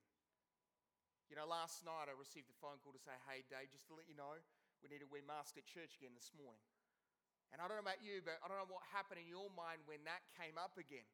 You 1.32 1.40
know, 1.40 1.48
last 1.48 1.80
night 1.80 2.12
I 2.12 2.12
received 2.12 2.52
a 2.52 2.56
phone 2.60 2.76
call 2.84 2.92
to 2.92 3.00
say, 3.00 3.16
hey, 3.24 3.48
Dave, 3.48 3.72
just 3.72 3.88
to 3.88 3.96
let 3.96 4.04
you 4.04 4.12
know, 4.12 4.36
we 4.84 4.92
need 4.92 5.00
to 5.00 5.08
wear 5.08 5.24
masks 5.24 5.56
at 5.56 5.64
church 5.64 5.96
again 5.96 6.12
this 6.12 6.28
morning. 6.36 6.60
And 7.48 7.64
I 7.64 7.64
don't 7.64 7.80
know 7.80 7.88
about 7.88 8.04
you, 8.04 8.20
but 8.20 8.44
I 8.44 8.52
don't 8.52 8.60
know 8.60 8.68
what 8.68 8.84
happened 8.92 9.24
in 9.24 9.28
your 9.32 9.48
mind 9.56 9.80
when 9.88 10.04
that 10.04 10.20
came 10.36 10.60
up 10.60 10.76
again. 10.76 11.08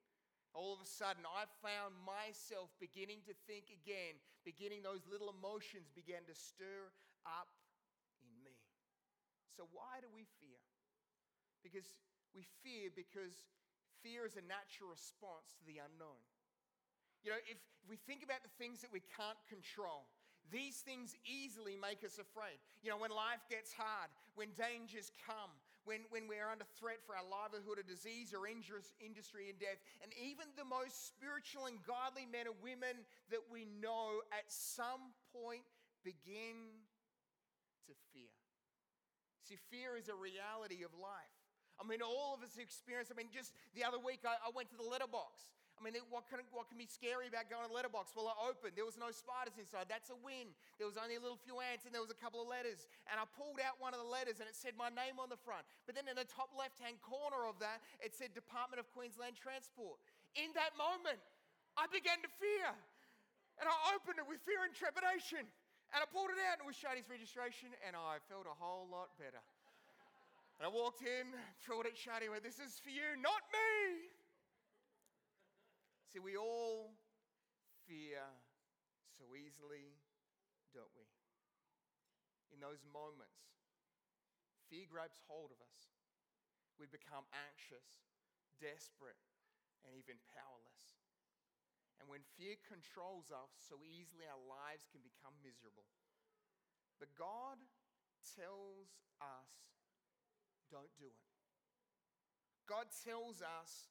All 0.50 0.74
of 0.74 0.82
a 0.82 0.90
sudden, 0.90 1.22
I 1.30 1.46
found 1.62 1.94
myself 2.02 2.74
beginning 2.82 3.22
to 3.30 3.38
think 3.46 3.70
again, 3.70 4.18
beginning 4.42 4.82
those 4.82 5.06
little 5.06 5.30
emotions 5.30 5.94
began 5.94 6.26
to 6.26 6.34
stir 6.34 6.90
up 7.22 7.54
in 8.18 8.34
me. 8.42 8.58
So, 9.54 9.70
why 9.70 10.02
do 10.02 10.10
we 10.10 10.26
fear? 10.42 10.58
Because 11.62 11.86
we 12.38 12.46
fear 12.62 12.94
because 12.94 13.42
fear 13.98 14.22
is 14.22 14.38
a 14.38 14.44
natural 14.46 14.94
response 14.94 15.58
to 15.58 15.66
the 15.66 15.82
unknown. 15.82 16.22
You 17.26 17.34
know, 17.34 17.42
if, 17.50 17.58
if 17.82 17.90
we 17.90 17.98
think 17.98 18.22
about 18.22 18.46
the 18.46 18.54
things 18.62 18.78
that 18.86 18.94
we 18.94 19.02
can't 19.10 19.42
control, 19.50 20.06
these 20.54 20.86
things 20.86 21.18
easily 21.26 21.74
make 21.74 22.06
us 22.06 22.22
afraid. 22.22 22.62
You 22.80 22.94
know, 22.94 23.00
when 23.02 23.10
life 23.10 23.42
gets 23.50 23.74
hard, 23.74 24.06
when 24.38 24.54
dangers 24.54 25.10
come, 25.26 25.50
when, 25.82 26.06
when 26.14 26.30
we're 26.30 26.46
under 26.46 26.64
threat 26.78 27.02
for 27.02 27.18
our 27.18 27.26
livelihood 27.26 27.82
or 27.82 27.84
disease 27.84 28.30
or 28.30 28.46
industry 28.46 29.50
and 29.50 29.58
death, 29.58 29.82
and 29.98 30.14
even 30.14 30.46
the 30.54 30.64
most 30.64 31.10
spiritual 31.10 31.66
and 31.66 31.82
godly 31.82 32.24
men 32.30 32.46
and 32.46 32.56
women 32.62 33.02
that 33.34 33.42
we 33.50 33.66
know 33.82 34.22
at 34.30 34.46
some 34.46 35.10
point 35.34 35.66
begin 36.06 36.70
to 37.90 37.92
fear. 38.14 38.38
See, 39.42 39.58
fear 39.72 39.98
is 39.98 40.12
a 40.12 40.16
reality 40.16 40.84
of 40.86 40.92
life. 40.96 41.37
I 41.78 41.86
mean, 41.86 42.02
all 42.02 42.34
of 42.34 42.42
us 42.42 42.58
experience. 42.58 43.08
I 43.10 43.16
mean, 43.16 43.30
just 43.30 43.54
the 43.74 43.86
other 43.86 43.98
week, 44.02 44.26
I, 44.26 44.34
I 44.42 44.50
went 44.50 44.68
to 44.70 44.76
the 44.76 44.86
letterbox 44.86 45.48
I 45.78 45.80
mean, 45.86 45.94
what 46.10 46.26
can, 46.26 46.42
what 46.50 46.66
can 46.66 46.74
be 46.74 46.90
scary 46.90 47.30
about 47.30 47.46
going 47.46 47.62
to 47.62 47.70
the 47.70 47.78
letterbox? 47.78 48.10
Well, 48.10 48.26
I 48.26 48.34
opened. 48.50 48.74
There 48.74 48.86
was 48.86 48.98
no 48.98 49.14
spiders 49.14 49.54
inside. 49.54 49.86
That's 49.86 50.10
a 50.10 50.18
win. 50.18 50.50
There 50.74 50.90
was 50.90 50.98
only 50.98 51.14
a 51.14 51.22
little 51.22 51.38
few 51.38 51.62
ants 51.62 51.86
and 51.86 51.94
there 51.94 52.02
was 52.02 52.10
a 52.10 52.18
couple 52.18 52.42
of 52.42 52.50
letters. 52.50 52.90
And 53.06 53.22
I 53.22 53.24
pulled 53.38 53.62
out 53.62 53.78
one 53.78 53.94
of 53.94 54.02
the 54.02 54.10
letters 54.10 54.42
and 54.42 54.50
it 54.50 54.58
said 54.58 54.74
my 54.74 54.90
name 54.90 55.22
on 55.22 55.30
the 55.30 55.38
front. 55.38 55.62
But 55.86 55.94
then 55.94 56.10
in 56.10 56.18
the 56.18 56.26
top 56.26 56.50
left-hand 56.50 56.98
corner 56.98 57.46
of 57.46 57.62
that, 57.62 57.78
it 58.02 58.10
said 58.10 58.34
Department 58.34 58.82
of 58.82 58.90
Queensland 58.90 59.38
Transport. 59.38 60.02
In 60.34 60.50
that 60.58 60.74
moment, 60.74 61.22
I 61.78 61.86
began 61.94 62.18
to 62.26 62.30
fear. 62.42 62.74
And 63.62 63.70
I 63.70 63.94
opened 63.94 64.18
it 64.18 64.26
with 64.26 64.42
fear 64.42 64.66
and 64.66 64.74
trepidation. 64.74 65.46
And 65.94 65.98
I 66.02 66.06
pulled 66.10 66.34
it 66.34 66.42
out 66.42 66.58
and 66.58 66.66
it 66.66 66.68
was 66.68 66.74
Shadi's 66.74 67.06
registration 67.06 67.70
and 67.86 67.94
I 67.94 68.18
felt 68.26 68.50
a 68.50 68.56
whole 68.58 68.90
lot 68.90 69.14
better. 69.14 69.40
And 70.58 70.66
I 70.66 70.70
walked 70.74 71.06
in, 71.06 71.30
threw 71.62 71.86
it 71.86 71.86
at 71.86 71.94
Shadi, 71.94 72.26
went, 72.26 72.42
This 72.42 72.58
is 72.58 72.82
for 72.82 72.90
you, 72.90 73.14
not 73.22 73.46
me. 73.54 74.10
See, 76.10 76.18
we 76.18 76.34
all 76.34 76.98
fear 77.86 78.26
so 79.14 79.22
easily, 79.38 79.94
don't 80.74 80.90
we? 80.98 81.06
In 82.50 82.58
those 82.58 82.82
moments, 82.90 83.54
fear 84.66 84.90
grabs 84.90 85.22
hold 85.30 85.54
of 85.54 85.62
us. 85.62 85.94
We 86.74 86.90
become 86.90 87.22
anxious, 87.30 88.02
desperate, 88.58 89.20
and 89.86 89.94
even 89.94 90.18
powerless. 90.26 90.98
And 92.02 92.10
when 92.10 92.22
fear 92.38 92.58
controls 92.66 93.30
us, 93.30 93.50
so 93.58 93.82
easily 93.82 94.26
our 94.26 94.42
lives 94.42 94.86
can 94.90 95.02
become 95.02 95.34
miserable. 95.42 95.86
But 96.98 97.14
God 97.14 97.58
tells 98.34 98.98
us, 99.22 99.77
don't 100.70 100.92
do 101.00 101.08
it. 101.08 101.24
God 102.68 102.92
tells 103.04 103.40
us, 103.40 103.88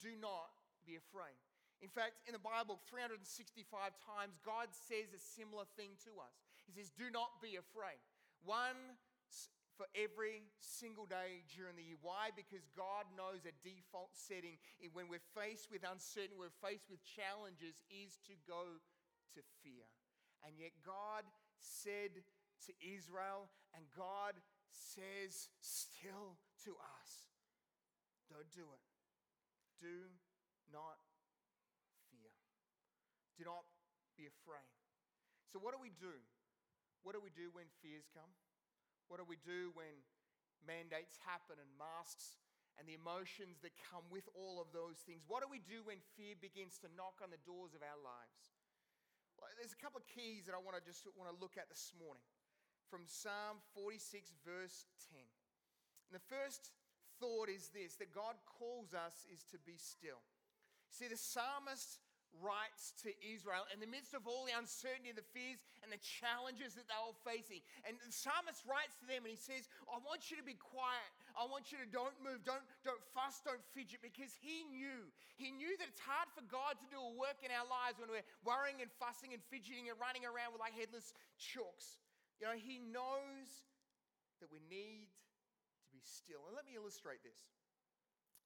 do 0.00 0.12
not 0.20 0.52
be 0.84 1.00
afraid. 1.00 1.36
In 1.82 1.90
fact, 1.90 2.22
in 2.30 2.36
the 2.36 2.42
Bible, 2.42 2.78
365 2.86 3.66
times, 3.98 4.38
God 4.46 4.70
says 4.70 5.10
a 5.10 5.18
similar 5.18 5.66
thing 5.74 5.98
to 6.06 6.22
us. 6.22 6.36
He 6.68 6.70
says, 6.70 6.94
Do 6.94 7.10
not 7.10 7.42
be 7.42 7.58
afraid. 7.58 7.98
One 8.46 9.00
for 9.74 9.90
every 9.96 10.46
single 10.60 11.08
day 11.10 11.42
during 11.50 11.74
the 11.74 11.82
year. 11.82 11.98
Why? 11.98 12.30
Because 12.30 12.62
God 12.76 13.08
knows 13.18 13.42
a 13.48 13.54
default 13.66 14.14
setting 14.14 14.60
when 14.94 15.08
we're 15.08 15.24
faced 15.34 15.72
with 15.72 15.82
uncertainty, 15.82 16.38
we're 16.38 16.54
faced 16.62 16.86
with 16.86 17.02
challenges, 17.02 17.80
is 17.90 18.20
to 18.30 18.38
go 18.46 18.78
to 19.34 19.40
fear. 19.64 19.88
And 20.44 20.54
yet, 20.60 20.76
God 20.84 21.26
said 21.58 22.22
to 22.68 22.72
Israel, 22.78 23.50
and 23.74 23.88
God 23.96 24.38
says 24.72 25.52
still 25.60 26.40
to 26.64 26.72
us, 26.98 27.28
Don't 28.32 28.48
do 28.50 28.64
it. 28.72 28.84
Do 29.76 30.08
not 30.72 30.96
fear. 32.08 32.32
Do 33.36 33.44
not 33.44 33.68
be 34.16 34.24
afraid. 34.24 34.72
So, 35.52 35.60
what 35.60 35.76
do 35.76 35.80
we 35.80 35.92
do? 36.00 36.16
What 37.04 37.12
do 37.12 37.20
we 37.20 37.34
do 37.34 37.52
when 37.52 37.68
fears 37.82 38.08
come? 38.14 38.30
What 39.10 39.20
do 39.20 39.26
we 39.28 39.36
do 39.42 39.74
when 39.76 39.92
mandates 40.64 41.18
happen 41.26 41.58
and 41.58 41.68
masks 41.76 42.40
and 42.78 42.86
the 42.88 42.96
emotions 42.96 43.60
that 43.60 43.74
come 43.90 44.06
with 44.08 44.24
all 44.32 44.62
of 44.62 44.70
those 44.72 45.02
things? 45.04 45.26
What 45.26 45.44
do 45.44 45.50
we 45.50 45.60
do 45.60 45.84
when 45.84 46.00
fear 46.16 46.38
begins 46.38 46.78
to 46.86 46.88
knock 46.94 47.20
on 47.20 47.28
the 47.28 47.42
doors 47.42 47.74
of 47.76 47.84
our 47.84 48.00
lives? 48.00 48.54
Well, 49.36 49.50
there's 49.58 49.74
a 49.74 49.82
couple 49.82 49.98
of 49.98 50.06
keys 50.06 50.46
that 50.46 50.54
I 50.54 50.62
want 50.62 50.78
to 50.78 50.84
just 50.86 51.04
want 51.18 51.28
to 51.28 51.36
look 51.36 51.58
at 51.58 51.66
this 51.66 51.90
morning 51.98 52.24
from 52.92 53.08
Psalm 53.08 53.56
46, 53.72 54.36
verse 54.44 54.84
10. 55.08 55.16
And 55.16 56.12
the 56.12 56.28
first 56.28 56.76
thought 57.16 57.48
is 57.48 57.72
this 57.72 57.96
that 57.96 58.12
God 58.12 58.36
calls 58.44 58.92
us 58.92 59.24
is 59.32 59.48
to 59.48 59.56
be 59.64 59.80
still. 59.80 60.20
See, 60.92 61.08
the 61.08 61.16
psalmist 61.16 62.04
writes 62.36 62.92
to 63.04 63.12
Israel 63.24 63.64
in 63.72 63.80
the 63.80 63.88
midst 63.88 64.12
of 64.12 64.28
all 64.28 64.44
the 64.44 64.56
uncertainty 64.56 65.08
and 65.08 65.16
the 65.16 65.32
fears 65.32 65.64
and 65.80 65.88
the 65.88 66.00
challenges 66.00 66.76
that 66.76 66.84
they 66.84 67.00
were 67.00 67.16
facing. 67.24 67.64
And 67.88 67.96
the 67.96 68.12
psalmist 68.12 68.60
writes 68.68 68.92
to 69.00 69.08
them 69.08 69.24
and 69.24 69.32
he 69.32 69.40
says, 69.40 69.72
I 69.88 69.96
want 70.04 70.28
you 70.28 70.36
to 70.36 70.44
be 70.44 70.56
quiet. 70.56 71.12
I 71.32 71.48
want 71.48 71.72
you 71.72 71.80
to 71.80 71.88
don't 71.88 72.16
move, 72.20 72.44
don't, 72.44 72.64
don't 72.84 73.00
fuss, 73.16 73.40
don't 73.40 73.60
fidget, 73.72 74.04
because 74.04 74.36
he 74.36 74.68
knew. 74.68 75.08
He 75.40 75.48
knew 75.48 75.72
that 75.80 75.88
it's 75.88 76.04
hard 76.04 76.28
for 76.36 76.44
God 76.48 76.76
to 76.76 76.86
do 76.92 77.00
a 77.00 77.12
work 77.16 77.40
in 77.40 77.52
our 77.52 77.64
lives 77.64 77.96
when 77.96 78.12
we're 78.12 78.28
worrying 78.44 78.84
and 78.84 78.92
fussing 79.00 79.32
and 79.32 79.40
fidgeting 79.48 79.88
and 79.88 79.96
running 79.96 80.28
around 80.28 80.52
with 80.52 80.60
like 80.60 80.76
headless 80.76 81.16
chooks. 81.40 82.00
You 82.40 82.48
know, 82.48 82.56
he 82.56 82.78
knows 82.80 83.48
that 84.42 84.50
we 84.50 84.58
need 84.66 85.08
to 85.08 85.86
be 85.92 86.02
still. 86.02 86.46
And 86.50 86.56
let 86.56 86.66
me 86.66 86.74
illustrate 86.74 87.22
this. 87.22 87.38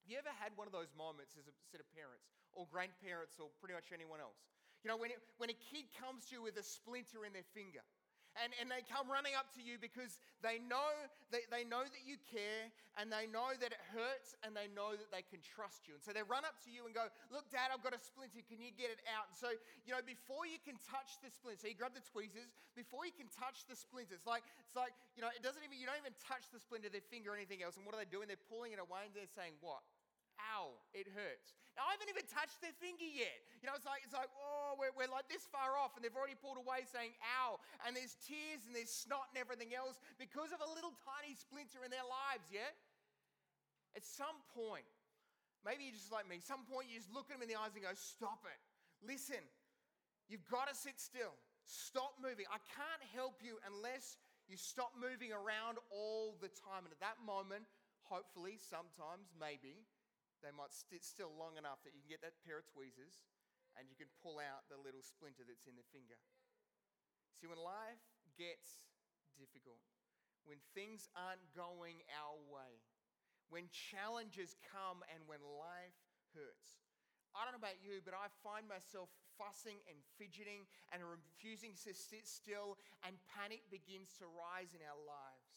Have 0.05 0.13
you 0.13 0.19
ever 0.21 0.35
had 0.39 0.55
one 0.55 0.71
of 0.71 0.75
those 0.77 0.93
moments 0.95 1.35
as 1.35 1.51
a 1.51 1.55
set 1.73 1.83
of 1.83 1.89
parents 1.91 2.31
or 2.55 2.69
grandparents 2.71 3.43
or 3.43 3.51
pretty 3.59 3.75
much 3.75 3.91
anyone 3.91 4.23
else? 4.23 4.39
You 4.85 4.93
know, 4.93 5.01
when, 5.01 5.11
it, 5.11 5.19
when 5.41 5.51
a 5.51 5.59
kid 5.73 5.91
comes 5.99 6.31
to 6.31 6.39
you 6.39 6.43
with 6.47 6.55
a 6.61 6.63
splinter 6.63 7.27
in 7.27 7.35
their 7.35 7.47
finger 7.57 7.83
and, 8.43 8.53
and 8.61 8.69
they 8.69 8.85
come 8.85 9.09
running 9.09 9.33
up 9.35 9.49
to 9.57 9.63
you 9.65 9.81
because 9.81 10.21
they 10.45 10.61
know, 10.61 10.93
they, 11.33 11.45
they 11.49 11.65
know 11.65 11.85
that 11.85 12.03
you 12.05 12.21
care 12.29 12.69
and 13.01 13.09
they 13.09 13.29
know 13.29 13.53
that 13.57 13.73
it 13.73 13.83
hurts 13.93 14.37
and 14.45 14.57
they 14.57 14.69
know 14.73 14.97
that 14.97 15.09
they 15.13 15.25
can 15.25 15.41
trust 15.41 15.85
you. 15.89 15.97
And 15.97 16.03
so 16.05 16.13
they 16.13 16.25
run 16.25 16.45
up 16.45 16.57
to 16.65 16.71
you 16.73 16.85
and 16.85 16.93
go, 16.93 17.09
Look, 17.33 17.49
Dad, 17.53 17.73
I've 17.73 17.85
got 17.85 17.97
a 17.97 18.01
splinter. 18.01 18.41
Can 18.45 18.61
you 18.61 18.73
get 18.73 18.93
it 18.93 19.01
out? 19.09 19.33
And 19.33 19.37
so, 19.37 19.53
you 19.85 19.93
know, 19.93 20.01
before 20.05 20.45
you 20.45 20.61
can 20.61 20.77
touch 20.89 21.21
the 21.21 21.33
splinter, 21.33 21.65
so 21.65 21.67
you 21.69 21.77
grab 21.77 21.97
the 21.97 22.05
tweezers, 22.05 22.53
before 22.77 23.05
you 23.09 23.15
can 23.17 23.29
touch 23.33 23.65
the 23.69 23.77
splinter, 23.77 24.17
it's 24.17 24.29
like, 24.29 24.45
it's 24.65 24.77
like, 24.77 24.93
you 25.17 25.25
know, 25.25 25.33
it 25.33 25.41
doesn't 25.41 25.65
even, 25.65 25.77
you 25.81 25.89
don't 25.89 26.01
even 26.01 26.17
touch 26.21 26.49
the 26.53 26.61
splinter, 26.61 26.93
their 26.93 27.05
finger 27.09 27.33
or 27.33 27.37
anything 27.37 27.65
else. 27.65 27.81
And 27.81 27.85
what 27.85 27.97
are 27.97 28.01
they 28.01 28.09
doing? 28.09 28.29
They're 28.29 28.49
pulling 28.49 28.77
it 28.77 28.81
away 28.81 29.09
and 29.09 29.13
they're 29.17 29.31
saying, 29.33 29.57
What? 29.65 29.81
Ow, 30.41 30.77
it 30.97 31.09
hurts. 31.11 31.57
Now, 31.77 31.89
I 31.89 31.97
haven't 31.97 32.09
even 32.09 32.25
touched 32.29 32.61
their 32.65 32.73
finger 32.81 33.05
yet. 33.05 33.37
You 33.61 33.69
know, 33.69 33.77
it's 33.77 33.85
like, 33.85 34.01
it's 34.01 34.17
like 34.17 34.33
oh, 34.33 34.77
we're, 34.81 34.93
we're 34.97 35.13
like 35.13 35.29
this 35.29 35.45
far 35.49 35.77
off, 35.77 35.93
and 35.97 36.01
they've 36.01 36.15
already 36.17 36.37
pulled 36.37 36.57
away 36.57 36.89
saying, 36.89 37.13
ow. 37.37 37.61
And 37.85 37.93
there's 37.93 38.17
tears 38.25 38.65
and 38.65 38.73
there's 38.73 38.89
snot 38.89 39.29
and 39.33 39.37
everything 39.37 39.77
else 39.77 40.01
because 40.17 40.57
of 40.57 40.61
a 40.65 40.71
little 40.73 40.97
tiny 41.05 41.37
splinter 41.37 41.85
in 41.85 41.93
their 41.93 42.07
lives, 42.07 42.49
yeah? 42.49 42.73
At 43.93 44.05
some 44.05 44.41
point, 44.53 44.89
maybe 45.65 45.89
you're 45.89 45.97
just 45.97 46.13
like 46.13 46.29
me, 46.29 46.41
some 46.41 46.65
point 46.69 46.89
you 46.89 46.97
just 46.97 47.13
look 47.13 47.29
at 47.29 47.37
them 47.37 47.45
in 47.45 47.51
the 47.53 47.57
eyes 47.57 47.77
and 47.77 47.85
go, 47.85 47.93
stop 47.97 48.45
it. 48.49 48.61
Listen, 49.05 49.41
you've 50.29 50.45
got 50.49 50.69
to 50.69 50.75
sit 50.77 50.97
still. 50.97 51.37
Stop 51.67 52.17
moving. 52.23 52.47
I 52.49 52.63
can't 52.71 53.03
help 53.13 53.43
you 53.43 53.59
unless 53.67 54.17
you 54.47 54.57
stop 54.57 54.95
moving 54.95 55.35
around 55.35 55.83
all 55.91 56.39
the 56.39 56.49
time. 56.49 56.87
And 56.87 56.93
at 56.95 57.03
that 57.03 57.19
moment, 57.27 57.67
hopefully, 58.07 58.55
sometimes, 58.63 59.35
maybe, 59.35 59.83
they 60.45 60.53
might 60.53 60.73
sit 60.73 61.05
still 61.05 61.33
long 61.33 61.57
enough 61.57 61.81
that 61.85 61.97
you 61.97 62.01
can 62.05 62.13
get 62.13 62.25
that 62.25 62.41
pair 62.45 62.61
of 62.61 62.67
tweezers 62.69 63.25
and 63.77 63.89
you 63.89 63.97
can 63.97 64.09
pull 64.25 64.41
out 64.41 64.69
the 64.73 64.81
little 64.81 65.05
splinter 65.05 65.45
that's 65.45 65.69
in 65.69 65.77
the 65.77 65.85
finger. 65.93 66.17
See, 67.37 67.49
when 67.49 67.61
life 67.61 68.01
gets 68.41 68.89
difficult, 69.37 69.85
when 70.49 70.57
things 70.73 71.13
aren't 71.13 71.45
going 71.53 72.01
our 72.17 72.41
way, 72.49 72.81
when 73.53 73.69
challenges 73.69 74.57
come 74.65 75.05
and 75.13 75.29
when 75.29 75.45
life 75.45 76.01
hurts, 76.33 76.81
I 77.37 77.45
don't 77.45 77.53
know 77.53 77.61
about 77.61 77.85
you, 77.85 78.01
but 78.01 78.17
I 78.17 78.33
find 78.41 78.65
myself 78.65 79.13
fussing 79.37 79.77
and 79.85 80.01
fidgeting 80.17 80.65
and 80.89 81.05
refusing 81.05 81.77
to 81.85 81.93
sit 81.93 82.25
still, 82.25 82.81
and 83.05 83.21
panic 83.29 83.69
begins 83.69 84.17
to 84.25 84.27
rise 84.33 84.73
in 84.73 84.81
our 84.81 84.97
lives. 85.05 85.53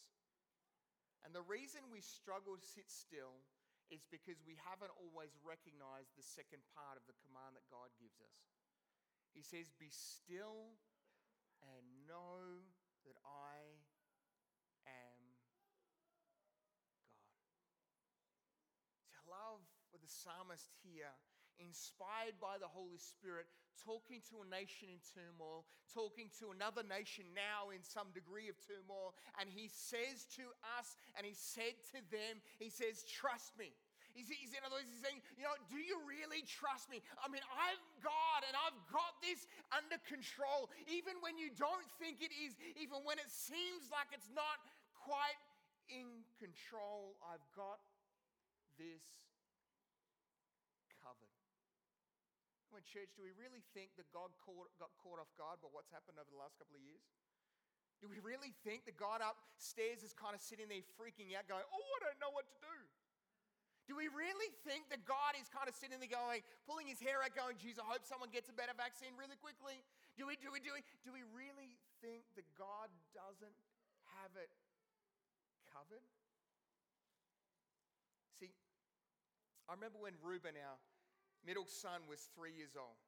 And 1.24 1.32
the 1.32 1.44
reason 1.48 1.88
we 1.88 2.04
struggle 2.04 2.60
to 2.60 2.68
sit 2.76 2.92
still 2.92 3.40
is 3.90 4.06
because 4.06 4.38
we 4.46 4.54
haven't 4.62 4.94
always 4.94 5.34
recognized 5.42 6.14
the 6.14 6.22
second 6.22 6.62
part 6.74 6.94
of 6.94 7.04
the 7.10 7.18
command 7.26 7.58
that 7.58 7.66
God 7.70 7.90
gives 7.98 8.22
us. 8.22 8.38
He 9.34 9.42
says, 9.42 9.70
Be 9.78 9.90
still 9.90 10.78
and 11.62 11.84
know 12.06 12.66
that 13.06 13.18
I 13.26 13.82
am 14.86 15.18
God. 15.98 16.24
I 19.14 19.22
love 19.26 19.62
what 19.90 20.02
the 20.02 20.10
psalmist 20.10 20.70
here, 20.82 21.14
inspired 21.60 22.40
by 22.40 22.56
the 22.56 22.68
Holy 22.68 22.98
Spirit, 22.98 23.46
talking 23.76 24.24
to 24.32 24.42
a 24.42 24.46
nation 24.48 24.88
in 24.88 25.00
turmoil, 25.00 25.68
talking 25.92 26.32
to 26.40 26.50
another 26.50 26.84
nation 26.84 27.28
now 27.36 27.70
in 27.70 27.84
some 27.84 28.12
degree 28.16 28.48
of 28.48 28.56
turmoil. 28.60 29.14
And 29.36 29.48
he 29.48 29.68
says 29.68 30.26
to 30.40 30.50
us, 30.80 30.96
and 31.16 31.22
he 31.22 31.36
said 31.36 31.76
to 31.92 32.00
them, 32.08 32.40
He 32.58 32.72
says, 32.72 33.04
Trust 33.04 33.56
me. 33.56 33.72
He's, 34.10 34.26
he's, 34.26 34.50
in 34.58 34.62
other 34.66 34.82
words, 34.82 34.90
he's 34.90 35.06
saying, 35.06 35.22
you 35.38 35.46
know, 35.46 35.54
do 35.70 35.78
you 35.78 36.02
really 36.02 36.42
trust 36.42 36.90
me? 36.90 36.98
I 37.22 37.30
mean, 37.30 37.46
I'm 37.54 37.78
God 38.02 38.42
and 38.42 38.58
I've 38.58 38.74
got 38.90 39.14
this 39.22 39.46
under 39.70 40.02
control. 40.02 40.66
Even 40.90 41.14
when 41.22 41.38
you 41.38 41.54
don't 41.54 41.86
think 42.02 42.18
it 42.18 42.34
is, 42.34 42.58
even 42.74 43.06
when 43.06 43.22
it 43.22 43.30
seems 43.30 43.86
like 43.86 44.10
it's 44.10 44.26
not 44.34 44.58
quite 44.98 45.38
in 45.90 46.26
control, 46.42 47.14
I've 47.22 47.44
got 47.54 47.78
this 48.78 49.02
covered. 50.98 51.34
Church, 52.86 53.12
do 53.16 53.22
we 53.24 53.34
really 53.36 53.64
think 53.76 53.94
that 54.00 54.08
God 54.14 54.32
caught, 54.40 54.70
got 54.80 54.92
caught 55.00 55.20
off 55.20 55.30
guard 55.36 55.60
by 55.60 55.68
what's 55.72 55.92
happened 55.92 56.16
over 56.16 56.28
the 56.28 56.40
last 56.40 56.56
couple 56.56 56.76
of 56.76 56.82
years? 56.84 57.02
Do 58.00 58.08
we 58.08 58.16
really 58.24 58.56
think 58.64 58.88
that 58.88 58.96
God 58.96 59.20
upstairs 59.20 60.00
is 60.00 60.16
kind 60.16 60.32
of 60.32 60.40
sitting 60.40 60.72
there 60.72 60.80
freaking 60.96 61.36
out, 61.36 61.44
going, 61.44 61.64
Oh, 61.68 61.88
I 62.00 62.08
don't 62.08 62.20
know 62.20 62.32
what 62.32 62.48
to 62.48 62.56
do? 62.64 62.76
Do 63.90 63.98
we 63.98 64.06
really 64.06 64.54
think 64.62 64.86
that 64.94 65.02
God 65.02 65.34
is 65.34 65.50
kind 65.50 65.66
of 65.66 65.74
sitting 65.74 65.98
there 65.98 66.08
going, 66.08 66.46
pulling 66.62 66.86
his 66.86 67.02
hair 67.02 67.26
out, 67.26 67.34
going, 67.34 67.58
geez, 67.58 67.74
I 67.74 67.84
hope 67.90 68.06
someone 68.06 68.30
gets 68.30 68.46
a 68.46 68.54
better 68.54 68.72
vaccine 68.72 69.18
really 69.18 69.34
quickly? 69.34 69.82
Do 70.14 70.30
we, 70.30 70.38
do 70.38 70.54
we, 70.54 70.62
do 70.62 70.70
we, 70.70 70.86
do 71.02 71.10
we 71.10 71.26
really 71.34 71.74
think 71.98 72.22
that 72.38 72.46
God 72.54 72.86
doesn't 73.10 73.58
have 74.14 74.30
it 74.38 74.52
covered? 75.74 76.06
See, 78.38 78.54
I 79.66 79.74
remember 79.74 79.98
when 79.98 80.14
Reuben, 80.22 80.54
our 80.54 80.78
middle 81.46 81.66
son, 81.66 82.04
was 82.08 82.28
three 82.36 82.52
years 82.52 82.76
old. 82.76 82.98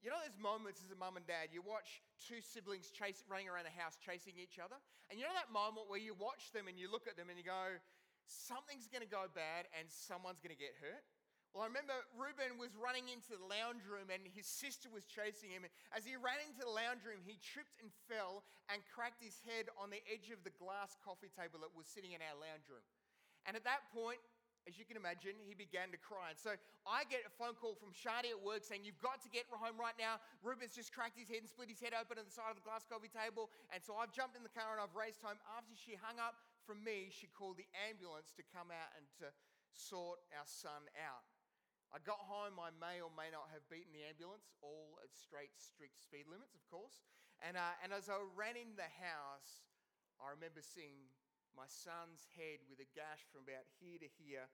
You 0.00 0.08
know 0.08 0.16
those 0.24 0.40
moments 0.40 0.80
as 0.80 0.88
a 0.88 0.96
mum 0.96 1.20
and 1.20 1.28
dad, 1.28 1.52
you 1.52 1.60
watch 1.60 2.00
two 2.16 2.40
siblings 2.40 2.88
chase, 2.88 3.20
running 3.28 3.52
around 3.52 3.68
the 3.68 3.76
house 3.76 4.00
chasing 4.00 4.32
each 4.40 4.56
other? 4.56 4.80
And 5.12 5.20
you 5.20 5.28
know 5.28 5.36
that 5.36 5.52
moment 5.52 5.92
where 5.92 6.00
you 6.00 6.16
watch 6.16 6.56
them 6.56 6.72
and 6.72 6.80
you 6.80 6.88
look 6.88 7.04
at 7.04 7.20
them 7.20 7.28
and 7.28 7.36
you 7.36 7.44
go, 7.44 7.76
something's 8.24 8.88
going 8.88 9.04
to 9.04 9.12
go 9.12 9.28
bad 9.36 9.68
and 9.76 9.84
someone's 9.92 10.40
going 10.40 10.56
to 10.56 10.58
get 10.58 10.72
hurt? 10.80 11.04
Well, 11.52 11.66
I 11.66 11.68
remember 11.68 11.98
Reuben 12.14 12.62
was 12.62 12.78
running 12.78 13.10
into 13.10 13.34
the 13.34 13.42
lounge 13.42 13.82
room 13.82 14.06
and 14.08 14.22
his 14.22 14.46
sister 14.46 14.86
was 14.86 15.02
chasing 15.02 15.50
him. 15.50 15.66
And 15.66 15.72
as 15.90 16.06
he 16.06 16.14
ran 16.14 16.38
into 16.46 16.62
the 16.62 16.70
lounge 16.70 17.02
room, 17.02 17.20
he 17.26 17.42
tripped 17.42 17.74
and 17.82 17.90
fell 18.06 18.46
and 18.70 18.78
cracked 18.86 19.18
his 19.18 19.42
head 19.42 19.66
on 19.74 19.90
the 19.90 19.98
edge 20.06 20.30
of 20.30 20.46
the 20.46 20.54
glass 20.62 20.94
coffee 21.02 21.28
table 21.34 21.58
that 21.66 21.74
was 21.74 21.90
sitting 21.90 22.14
in 22.14 22.22
our 22.22 22.38
lounge 22.38 22.70
room. 22.70 22.86
And 23.50 23.58
at 23.58 23.66
that 23.66 23.90
point, 23.90 24.22
as 24.68 24.76
you 24.76 24.84
can 24.84 25.00
imagine, 25.00 25.40
he 25.40 25.56
began 25.56 25.88
to 25.92 26.00
cry. 26.00 26.32
And 26.32 26.40
so 26.40 26.56
I 26.84 27.08
get 27.08 27.24
a 27.24 27.32
phone 27.32 27.56
call 27.56 27.76
from 27.76 27.96
Shadi 27.96 28.32
at 28.32 28.40
work 28.40 28.60
saying, 28.64 28.84
You've 28.84 29.00
got 29.00 29.24
to 29.24 29.30
get 29.32 29.48
home 29.48 29.80
right 29.80 29.96
now. 29.96 30.20
Reuben's 30.44 30.76
just 30.76 30.92
cracked 30.92 31.16
his 31.16 31.32
head 31.32 31.40
and 31.40 31.48
split 31.48 31.72
his 31.72 31.80
head 31.80 31.96
open 31.96 32.20
on 32.20 32.28
the 32.28 32.34
side 32.34 32.52
of 32.52 32.58
the 32.60 32.66
glass 32.66 32.84
coffee 32.84 33.10
table. 33.10 33.48
And 33.72 33.80
so 33.80 33.96
I've 33.96 34.12
jumped 34.12 34.36
in 34.36 34.44
the 34.44 34.52
car 34.52 34.76
and 34.76 34.80
I've 34.80 34.92
raced 34.92 35.24
home. 35.24 35.40
After 35.56 35.72
she 35.72 35.96
hung 35.96 36.20
up 36.20 36.36
from 36.68 36.84
me, 36.84 37.08
she 37.08 37.28
called 37.32 37.56
the 37.56 37.68
ambulance 37.88 38.36
to 38.36 38.44
come 38.52 38.68
out 38.68 38.92
and 38.94 39.08
to 39.24 39.32
sort 39.72 40.20
our 40.36 40.46
son 40.46 40.86
out. 41.00 41.24
I 41.90 41.98
got 42.06 42.22
home, 42.22 42.54
I 42.62 42.70
may 42.70 43.02
or 43.02 43.10
may 43.10 43.34
not 43.34 43.50
have 43.50 43.66
beaten 43.66 43.90
the 43.90 44.06
ambulance, 44.06 44.46
all 44.62 44.94
at 45.02 45.10
straight, 45.10 45.50
strict 45.58 45.98
speed 45.98 46.30
limits, 46.30 46.54
of 46.54 46.62
course. 46.70 47.02
And, 47.42 47.58
uh, 47.58 47.82
and 47.82 47.90
as 47.90 48.06
I 48.06 48.22
ran 48.38 48.54
in 48.54 48.78
the 48.78 48.86
house, 49.02 49.66
I 50.22 50.30
remember 50.30 50.62
seeing 50.62 51.10
my 51.56 51.68
son's 51.68 52.26
head 52.36 52.62
with 52.66 52.78
a 52.82 52.88
gash 52.96 53.26
from 53.30 53.46
about 53.46 53.66
here 53.78 53.98
to 54.00 54.10
here, 54.18 54.46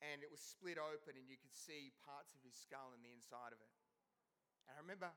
and 0.00 0.22
it 0.22 0.30
was 0.30 0.38
split 0.38 0.78
open, 0.78 1.18
and 1.18 1.26
you 1.26 1.40
could 1.40 1.54
see 1.54 1.90
parts 2.06 2.32
of 2.36 2.40
his 2.44 2.54
skull 2.54 2.94
and 2.94 3.02
the 3.02 3.10
inside 3.10 3.50
of 3.50 3.60
it. 3.60 3.72
And 4.68 4.78
I 4.78 4.80
remember 4.84 5.10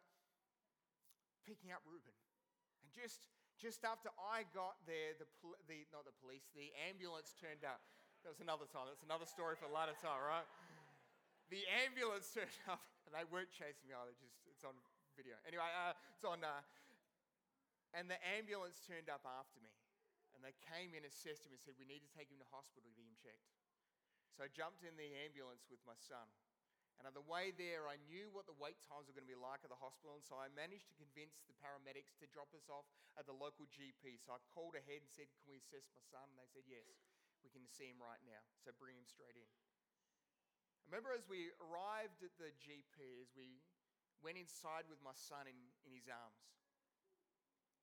picking 1.46 1.74
up 1.74 1.84
Reuben. 1.86 2.16
And 2.82 2.90
just, 2.90 3.30
just 3.60 3.86
after 3.86 4.10
I 4.18 4.48
got 4.56 4.82
there, 4.90 5.14
the, 5.18 5.28
the, 5.68 5.86
not 5.94 6.08
the 6.08 6.16
police, 6.18 6.50
the 6.56 6.74
ambulance 6.90 7.36
turned 7.38 7.68
up. 7.68 7.84
That 8.26 8.34
was 8.34 8.42
another 8.42 8.70
time. 8.70 8.86
That's 8.86 9.06
another 9.06 9.26
story 9.26 9.58
for 9.58 9.66
a 9.66 9.74
lot 9.74 9.90
of 9.90 9.98
time, 9.98 10.22
right? 10.22 10.46
the 11.54 11.66
ambulance 11.84 12.30
turned 12.32 12.54
up, 12.72 12.82
and 13.06 13.12
they 13.12 13.26
weren't 13.28 13.52
chasing 13.52 13.90
me. 13.90 13.98
Oh, 13.98 14.08
just 14.22 14.38
it's 14.48 14.64
on 14.64 14.78
video. 15.18 15.36
Anyway, 15.46 15.66
uh, 15.66 15.94
it's 16.16 16.26
on. 16.26 16.42
Uh, 16.42 16.62
and 17.92 18.08
the 18.08 18.16
ambulance 18.40 18.80
turned 18.88 19.12
up 19.12 19.28
after 19.28 19.60
me, 19.60 19.68
and 20.42 20.50
they 20.50 20.58
came 20.66 20.98
in, 20.98 21.06
assessed 21.06 21.46
him, 21.46 21.54
and 21.54 21.62
said, 21.62 21.78
"We 21.78 21.86
need 21.86 22.02
to 22.02 22.10
take 22.18 22.34
him 22.34 22.42
to 22.42 22.50
hospital 22.50 22.90
to 22.90 22.98
get 22.98 23.06
him 23.06 23.14
checked." 23.22 23.46
So 24.34 24.42
I 24.42 24.50
jumped 24.50 24.82
in 24.82 24.98
the 24.98 25.14
ambulance 25.22 25.70
with 25.70 25.86
my 25.86 25.94
son. 25.94 26.26
And 26.98 27.06
on 27.06 27.14
the 27.14 27.30
way 27.30 27.54
there, 27.54 27.86
I 27.86 28.02
knew 28.10 28.30
what 28.34 28.50
the 28.50 28.58
wait 28.58 28.78
times 28.82 29.06
were 29.06 29.18
going 29.18 29.26
to 29.26 29.34
be 29.34 29.38
like 29.38 29.62
at 29.62 29.74
the 29.74 29.78
hospital, 29.78 30.18
and 30.18 30.26
so 30.26 30.38
I 30.38 30.50
managed 30.54 30.90
to 30.90 30.98
convince 30.98 31.46
the 31.46 31.58
paramedics 31.62 32.18
to 32.22 32.30
drop 32.30 32.50
us 32.58 32.70
off 32.70 32.90
at 33.18 33.30
the 33.30 33.38
local 33.38 33.70
GP. 33.70 34.22
So 34.22 34.34
I 34.34 34.42
called 34.50 34.74
ahead 34.74 35.06
and 35.06 35.10
said, 35.14 35.30
Can 35.38 35.46
we 35.46 35.62
assess 35.62 35.90
my 35.94 36.02
son? 36.02 36.26
And 36.26 36.38
they 36.42 36.50
said, 36.50 36.66
Yes, 36.66 37.06
we 37.46 37.54
can 37.54 37.66
see 37.70 37.90
him 37.90 38.02
right 38.02 38.22
now. 38.26 38.42
So 38.66 38.74
bring 38.78 38.98
him 38.98 39.06
straight 39.06 39.38
in. 39.38 39.46
I 39.46 40.86
remember 40.90 41.14
as 41.14 41.26
we 41.26 41.54
arrived 41.62 42.22
at 42.26 42.34
the 42.38 42.54
GP, 42.58 42.98
as 43.22 43.34
we 43.34 43.62
went 44.22 44.38
inside 44.38 44.86
with 44.86 45.02
my 45.02 45.18
son 45.18 45.50
in, 45.50 45.58
in 45.82 45.98
his 45.98 46.06
arms, 46.06 46.38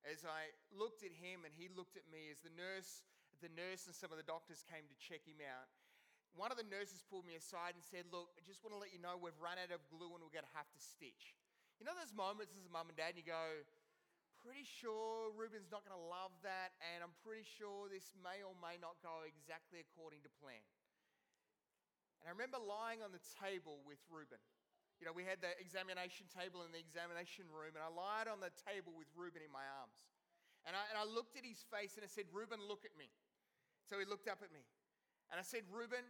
as 0.06 0.22
I 0.22 0.54
looked 0.70 1.02
at 1.02 1.14
him 1.14 1.42
and 1.42 1.52
he 1.54 1.66
looked 1.72 1.98
at 1.98 2.06
me, 2.10 2.30
as 2.30 2.38
the 2.42 2.54
nurse, 2.54 3.02
the 3.42 3.50
nurse 3.54 3.86
and 3.86 3.94
some 3.94 4.14
of 4.14 4.18
the 4.18 4.26
doctors 4.26 4.62
came 4.66 4.86
to 4.86 4.96
check 4.98 5.26
him 5.26 5.42
out, 5.42 5.66
one 6.38 6.54
of 6.54 6.58
the 6.60 6.66
nurses 6.66 7.02
pulled 7.02 7.26
me 7.26 7.34
aside 7.34 7.74
and 7.74 7.82
said, 7.82 8.06
Look, 8.14 8.30
I 8.38 8.42
just 8.46 8.62
want 8.62 8.76
to 8.76 8.80
let 8.80 8.94
you 8.94 9.00
know 9.02 9.18
we've 9.18 9.38
run 9.42 9.58
out 9.58 9.74
of 9.74 9.82
glue 9.90 10.14
and 10.14 10.22
we're 10.22 10.34
going 10.34 10.46
to 10.46 10.58
have 10.58 10.70
to 10.70 10.80
stitch. 10.80 11.34
You 11.80 11.86
know 11.86 11.94
those 11.94 12.14
moments 12.14 12.54
as 12.58 12.66
a 12.66 12.72
mum 12.74 12.90
and 12.90 12.98
dad, 12.98 13.14
and 13.14 13.20
you 13.22 13.26
go, 13.26 13.66
Pretty 14.38 14.62
sure 14.62 15.34
Reuben's 15.34 15.66
not 15.74 15.82
going 15.82 15.98
to 15.98 16.06
love 16.06 16.30
that, 16.46 16.78
and 16.94 17.02
I'm 17.02 17.14
pretty 17.26 17.42
sure 17.42 17.90
this 17.90 18.14
may 18.22 18.38
or 18.46 18.54
may 18.62 18.78
not 18.78 18.94
go 19.02 19.26
exactly 19.26 19.82
according 19.82 20.22
to 20.22 20.30
plan. 20.38 20.62
And 22.22 22.30
I 22.30 22.32
remember 22.34 22.62
lying 22.62 23.02
on 23.02 23.10
the 23.10 23.22
table 23.42 23.82
with 23.82 23.98
Reuben. 24.06 24.38
You 24.98 25.06
know, 25.06 25.14
we 25.14 25.22
had 25.22 25.38
the 25.38 25.54
examination 25.62 26.26
table 26.26 26.66
in 26.66 26.74
the 26.74 26.82
examination 26.82 27.46
room, 27.48 27.78
and 27.78 27.82
I 27.82 27.90
lied 27.90 28.26
on 28.26 28.42
the 28.42 28.50
table 28.66 28.90
with 28.98 29.06
Reuben 29.14 29.46
in 29.46 29.52
my 29.54 29.62
arms. 29.78 30.10
And 30.66 30.74
I, 30.74 30.82
and 30.90 30.98
I 30.98 31.06
looked 31.06 31.38
at 31.38 31.46
his 31.46 31.62
face 31.70 31.94
and 31.94 32.02
I 32.02 32.10
said, 32.10 32.26
Reuben, 32.34 32.58
look 32.58 32.82
at 32.82 32.92
me. 32.98 33.08
So 33.86 33.96
he 33.96 34.04
looked 34.04 34.26
up 34.26 34.42
at 34.42 34.50
me. 34.50 34.66
And 35.30 35.38
I 35.38 35.46
said, 35.46 35.62
Reuben, 35.70 36.02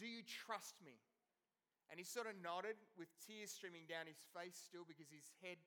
do 0.00 0.08
you 0.08 0.24
trust 0.24 0.80
me? 0.80 0.96
And 1.92 2.00
he 2.00 2.06
sort 2.06 2.30
of 2.30 2.38
nodded 2.38 2.78
with 2.94 3.12
tears 3.20 3.52
streaming 3.52 3.84
down 3.84 4.06
his 4.06 4.22
face 4.30 4.56
still 4.56 4.86
because 4.86 5.10
his 5.10 5.26
head, 5.44 5.58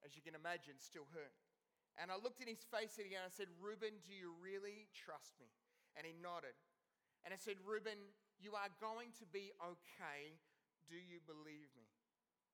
as 0.00 0.14
you 0.16 0.22
can 0.22 0.38
imagine, 0.38 0.78
still 0.78 1.10
hurt. 1.10 1.34
And 1.98 2.08
I 2.08 2.16
looked 2.16 2.40
in 2.40 2.46
his 2.46 2.62
face 2.70 2.96
again 3.02 3.26
and 3.26 3.28
I 3.28 3.34
said, 3.34 3.50
Reuben, 3.58 3.98
do 4.06 4.14
you 4.14 4.32
really 4.38 4.86
trust 4.94 5.36
me? 5.42 5.50
And 5.98 6.06
he 6.06 6.14
nodded. 6.14 6.54
And 7.26 7.34
I 7.34 7.38
said, 7.38 7.58
Reuben, 7.66 7.98
you 8.38 8.54
are 8.54 8.70
going 8.78 9.10
to 9.18 9.26
be 9.28 9.50
okay. 9.60 10.38
Do 10.86 10.96
you 10.96 11.18
believe 11.26 11.68
me? 11.74 11.89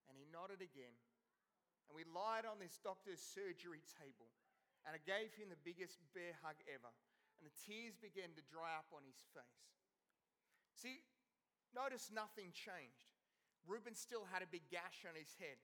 And 0.08 0.16
he 0.16 0.26
nodded 0.30 0.62
again. 0.62 0.94
And 1.86 1.94
we 1.94 2.06
lied 2.06 2.46
on 2.46 2.58
this 2.58 2.78
doctor's 2.82 3.22
surgery 3.22 3.82
table. 3.98 4.30
And 4.86 4.94
I 4.94 5.00
gave 5.02 5.34
him 5.34 5.50
the 5.50 5.66
biggest 5.66 5.98
bear 6.14 6.34
hug 6.42 6.58
ever. 6.70 6.90
And 7.38 7.44
the 7.46 7.56
tears 7.66 7.98
began 7.98 8.32
to 8.38 8.50
dry 8.50 8.74
up 8.78 8.90
on 8.94 9.02
his 9.06 9.18
face. 9.34 9.66
See, 10.74 11.02
notice 11.74 12.10
nothing 12.12 12.54
changed. 12.54 13.10
Reuben 13.66 13.98
still 13.98 14.28
had 14.30 14.46
a 14.46 14.50
big 14.50 14.70
gash 14.70 15.02
on 15.02 15.18
his 15.18 15.34
head. 15.42 15.58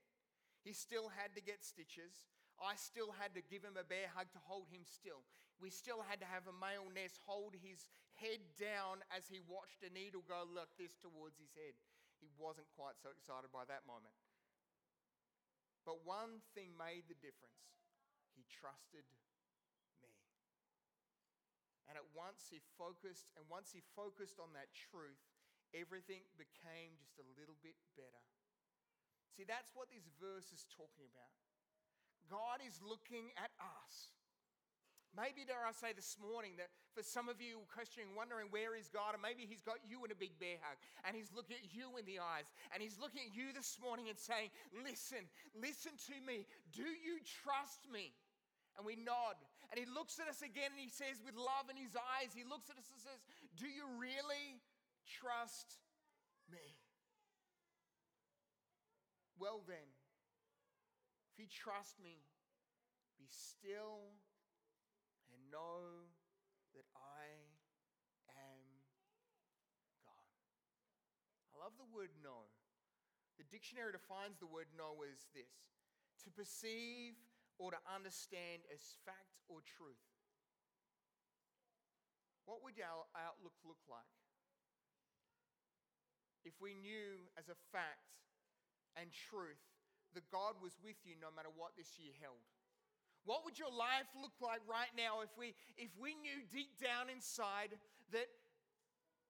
He 0.63 0.75
still 0.75 1.11
had 1.11 1.35
to 1.35 1.41
get 1.43 1.63
stitches. 1.63 2.27
I 2.59 2.75
still 2.75 3.11
had 3.15 3.35
to 3.35 3.43
give 3.43 3.63
him 3.63 3.79
a 3.79 3.87
bear 3.87 4.11
hug 4.11 4.31
to 4.35 4.41
hold 4.43 4.71
him 4.71 4.83
still. 4.87 5.23
We 5.59 5.71
still 5.71 6.03
had 6.03 6.19
to 6.19 6.29
have 6.29 6.47
a 6.47 6.55
male 6.55 6.87
nurse 6.91 7.19
hold 7.23 7.55
his 7.55 7.87
head 8.19 8.43
down 8.59 9.03
as 9.11 9.27
he 9.27 9.43
watched 9.43 9.83
a 9.83 9.91
needle 9.91 10.23
go 10.23 10.47
like 10.51 10.71
this 10.77 10.95
towards 10.99 11.39
his 11.39 11.51
head. 11.55 11.75
He 12.19 12.31
wasn't 12.39 12.71
quite 12.75 12.95
so 12.99 13.11
excited 13.11 13.51
by 13.51 13.67
that 13.67 13.83
moment. 13.83 14.15
But 15.83 16.07
one 16.07 16.39
thing 16.55 16.71
made 16.79 17.05
the 17.11 17.19
difference 17.19 17.63
he 18.33 18.43
trusted 18.47 19.03
me. 19.11 19.23
And 21.87 21.99
at 21.99 22.07
once 22.15 22.49
he 22.49 22.63
focused, 22.79 23.29
and 23.37 23.45
once 23.51 23.69
he 23.75 23.83
focused 23.93 24.39
on 24.39 24.55
that 24.55 24.71
truth, 24.73 25.19
everything 25.75 26.23
became 26.39 26.95
just 26.97 27.19
a 27.19 27.27
little 27.37 27.59
bit 27.61 27.75
better. 27.93 28.25
See, 29.35 29.45
that's 29.45 29.69
what 29.75 29.91
this 29.91 30.07
verse 30.17 30.49
is 30.49 30.65
talking 30.73 31.05
about. 31.11 31.37
God 32.31 32.63
is 32.63 32.79
looking 32.81 33.33
at 33.35 33.51
us. 33.59 34.13
Maybe 35.13 35.45
dare 35.45 35.61
I 35.61 35.77
say 35.77 35.93
this 35.93 36.17
morning 36.17 36.57
that 36.57 36.73
for 36.97 37.05
some 37.05 37.29
of 37.29 37.37
you 37.37 37.61
questioning, 37.69 38.17
wondering 38.17 38.49
where 38.49 38.73
is 38.73 38.89
God, 38.89 39.13
and 39.13 39.21
maybe 39.21 39.45
He's 39.45 39.61
got 39.61 39.77
you 39.85 40.01
in 40.01 40.09
a 40.09 40.17
big 40.17 40.33
bear 40.41 40.57
hug, 40.65 40.81
and 41.05 41.13
He's 41.13 41.29
looking 41.29 41.61
at 41.61 41.69
you 41.69 41.93
in 42.01 42.05
the 42.09 42.17
eyes, 42.17 42.49
and 42.73 42.81
He's 42.81 42.97
looking 42.97 43.21
at 43.21 43.29
you 43.29 43.53
this 43.53 43.77
morning 43.77 44.09
and 44.09 44.17
saying, 44.17 44.49
Listen, 44.73 45.21
listen 45.53 45.93
to 46.09 46.17
me. 46.25 46.49
Do 46.73 46.89
you 46.89 47.21
trust 47.45 47.85
me? 47.93 48.17
And 48.73 48.81
we 48.81 48.97
nod. 48.97 49.37
And 49.69 49.77
He 49.77 49.85
looks 49.85 50.17
at 50.17 50.25
us 50.25 50.41
again 50.41 50.73
and 50.73 50.81
He 50.81 50.89
says, 50.89 51.21
with 51.21 51.37
love 51.37 51.69
in 51.69 51.77
His 51.77 51.93
eyes, 52.17 52.33
He 52.33 52.41
looks 52.41 52.73
at 52.73 52.81
us 52.81 52.89
and 52.89 52.97
says, 52.97 53.21
Do 53.53 53.69
you 53.69 53.85
really 54.01 54.57
trust 55.05 55.77
me? 56.49 56.73
Well, 59.37 59.61
then, 59.69 59.85
if 61.29 61.37
you 61.37 61.45
trust 61.45 62.01
me, 62.01 62.17
be 63.21 63.29
still 63.29 64.17
and 65.33 65.41
know 65.49 66.05
that 66.77 66.85
I 66.93 67.25
am 68.37 68.61
God. 70.05 70.29
I 71.49 71.57
love 71.57 71.73
the 71.81 71.89
word 71.89 72.13
know. 72.21 72.53
The 73.41 73.49
dictionary 73.49 73.97
defines 73.97 74.37
the 74.37 74.45
word 74.45 74.69
know 74.77 75.01
as 75.01 75.25
this 75.33 75.73
to 76.21 76.29
perceive 76.29 77.17
or 77.57 77.73
to 77.73 77.81
understand 77.89 78.61
as 78.69 79.01
fact 79.01 79.41
or 79.49 79.65
truth. 79.65 80.05
What 82.45 82.61
would 82.61 82.77
our 82.77 83.09
outlook 83.17 83.57
look 83.65 83.81
like 83.89 84.13
if 86.45 86.53
we 86.59 86.75
knew 86.75 87.25
as 87.39 87.47
a 87.47 87.57
fact 87.71 88.19
and 88.99 89.09
truth 89.09 89.63
that 90.13 90.27
God 90.29 90.59
was 90.61 90.75
with 90.83 90.99
you 91.07 91.15
no 91.17 91.31
matter 91.33 91.49
what 91.49 91.73
this 91.73 91.97
year 91.97 92.13
held? 92.19 92.43
What 93.25 93.47
would 93.47 93.55
your 93.55 93.71
life 93.71 94.11
look 94.19 94.35
like 94.43 94.59
right 94.67 94.91
now 94.99 95.23
if 95.23 95.31
we, 95.39 95.55
if 95.79 95.91
we 95.95 96.11
knew 96.19 96.43
deep 96.51 96.75
down 96.75 97.07
inside 97.07 97.71
that, 98.11 98.27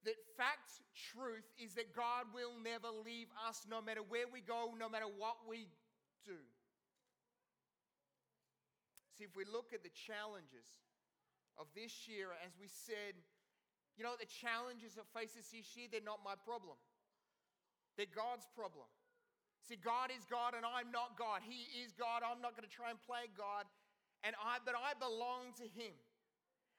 that 0.06 0.18
fact, 0.34 0.82
truth 1.14 1.46
is 1.62 1.78
that 1.78 1.94
God 1.94 2.34
will 2.34 2.58
never 2.58 2.90
leave 2.90 3.30
us 3.46 3.70
no 3.70 3.82
matter 3.82 4.02
where 4.02 4.26
we 4.26 4.42
go, 4.42 4.74
no 4.74 4.90
matter 4.90 5.06
what 5.06 5.46
we 5.46 5.70
do? 6.26 6.42
See, 9.14 9.24
if 9.30 9.38
we 9.38 9.46
look 9.46 9.78
at 9.78 9.86
the 9.86 9.94
challenges 9.94 10.66
of 11.54 11.70
this 11.78 12.10
year, 12.10 12.34
as 12.42 12.58
we 12.58 12.66
said, 12.66 13.14
you 13.94 14.02
know, 14.02 14.18
the 14.18 14.26
challenges 14.26 14.98
that 14.98 15.06
face 15.14 15.38
us 15.38 15.54
this 15.54 15.70
year, 15.78 15.86
they're 15.86 16.02
not 16.02 16.26
my 16.26 16.34
problem. 16.34 16.82
They're 17.94 18.10
God's 18.10 18.50
problem. 18.58 18.90
See, 19.62 19.78
God 19.78 20.10
is 20.10 20.26
God 20.26 20.58
and 20.58 20.66
I'm 20.66 20.90
not 20.90 21.14
God. 21.14 21.46
He 21.46 21.70
is 21.86 21.94
God. 21.94 22.26
I'm 22.26 22.42
not 22.42 22.58
going 22.58 22.66
to 22.68 22.74
try 22.74 22.90
and 22.90 23.00
play 23.06 23.30
God 23.38 23.70
and 24.24 24.36
I, 24.40 24.58
but 24.64 24.76
I 24.76 24.96
belong 24.96 25.52
to 25.60 25.68
him. 25.68 25.94